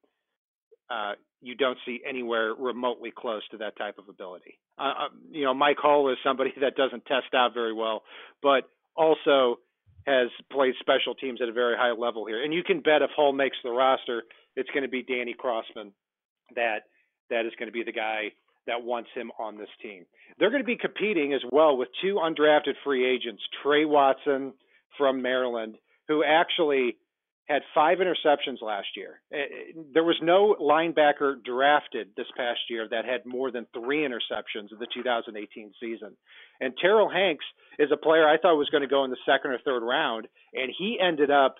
uh, 0.89 1.13
you 1.41 1.55
don't 1.55 1.77
see 1.85 2.01
anywhere 2.07 2.53
remotely 2.53 3.11
close 3.15 3.41
to 3.51 3.57
that 3.57 3.77
type 3.77 3.97
of 3.97 4.09
ability. 4.09 4.57
Uh, 4.77 4.83
uh, 4.83 5.07
you 5.31 5.43
know, 5.43 5.53
Mike 5.53 5.77
Hull 5.79 6.09
is 6.09 6.17
somebody 6.23 6.53
that 6.61 6.75
doesn't 6.75 7.05
test 7.05 7.33
out 7.33 7.53
very 7.53 7.73
well, 7.73 8.03
but 8.41 8.69
also 8.95 9.59
has 10.05 10.29
played 10.51 10.73
special 10.79 11.13
teams 11.13 11.39
at 11.41 11.49
a 11.49 11.53
very 11.53 11.77
high 11.77 11.91
level 11.91 12.25
here. 12.25 12.43
And 12.43 12.53
you 12.53 12.63
can 12.63 12.81
bet 12.81 13.01
if 13.01 13.11
Hull 13.15 13.33
makes 13.33 13.57
the 13.63 13.69
roster, 13.69 14.23
it's 14.55 14.69
going 14.71 14.83
to 14.83 14.89
be 14.89 15.03
Danny 15.03 15.35
Crossman 15.37 15.93
that 16.55 16.79
that 17.29 17.45
is 17.45 17.53
going 17.59 17.67
to 17.67 17.73
be 17.73 17.83
the 17.83 17.91
guy 17.91 18.31
that 18.65 18.83
wants 18.83 19.09
him 19.15 19.31
on 19.39 19.57
this 19.57 19.69
team. 19.81 20.05
They're 20.37 20.49
going 20.49 20.63
to 20.63 20.67
be 20.67 20.77
competing 20.77 21.33
as 21.33 21.41
well 21.51 21.77
with 21.77 21.89
two 22.01 22.15
undrafted 22.15 22.73
free 22.83 23.05
agents, 23.05 23.41
Trey 23.61 23.85
Watson 23.85 24.53
from 24.97 25.21
Maryland, 25.21 25.75
who 26.07 26.23
actually 26.23 26.97
had 27.49 27.63
five 27.73 27.97
interceptions 27.97 28.61
last 28.61 28.87
year. 28.95 29.21
Eh, 29.33 29.37
eh, 29.37 29.81
there 29.93 30.03
was 30.03 30.17
no 30.21 30.55
linebacker 30.61 31.43
drafted 31.43 32.09
this 32.15 32.27
past 32.37 32.59
year 32.69 32.87
that 32.89 33.05
had 33.05 33.25
more 33.25 33.51
than 33.51 33.65
three 33.73 34.07
interceptions 34.07 34.71
in 34.71 34.77
the 34.79 34.87
2018 34.93 35.71
season. 35.79 36.15
And 36.61 36.73
Terrell 36.79 37.09
Hanks 37.09 37.45
is 37.79 37.89
a 37.91 37.97
player 37.97 38.27
I 38.27 38.37
thought 38.37 38.55
was 38.55 38.69
going 38.69 38.83
to 38.83 38.87
go 38.87 39.03
in 39.03 39.09
the 39.09 39.17
second 39.25 39.51
or 39.51 39.57
third 39.65 39.81
round, 39.81 40.27
and 40.53 40.71
he 40.77 40.99
ended 41.01 41.31
up 41.31 41.55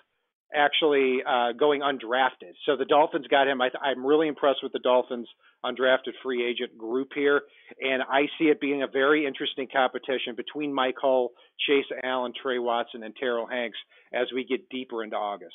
actually 0.54 1.18
uh, 1.26 1.52
going 1.52 1.80
undrafted. 1.80 2.54
So 2.66 2.76
the 2.76 2.84
Dolphins 2.84 3.26
got 3.28 3.48
him. 3.48 3.60
I 3.60 3.68
am 3.90 4.04
really 4.04 4.28
impressed 4.28 4.60
with 4.62 4.72
the 4.72 4.80
Dolphins 4.80 5.28
undrafted 5.64 6.14
free 6.22 6.44
agent 6.44 6.76
group 6.76 7.10
here, 7.14 7.42
and 7.80 8.02
I 8.02 8.22
see 8.38 8.46
it 8.46 8.60
being 8.60 8.82
a 8.82 8.88
very 8.88 9.26
interesting 9.26 9.68
competition 9.72 10.34
between 10.36 10.72
Mike 10.72 10.96
Hull, 11.00 11.30
Chase 11.66 11.86
Allen, 12.02 12.32
Trey 12.40 12.58
Watson, 12.58 13.02
and 13.02 13.14
Terrell 13.14 13.46
Hanks 13.46 13.78
as 14.12 14.26
we 14.34 14.44
get 14.44 14.68
deeper 14.70 15.04
into 15.04 15.16
August. 15.16 15.54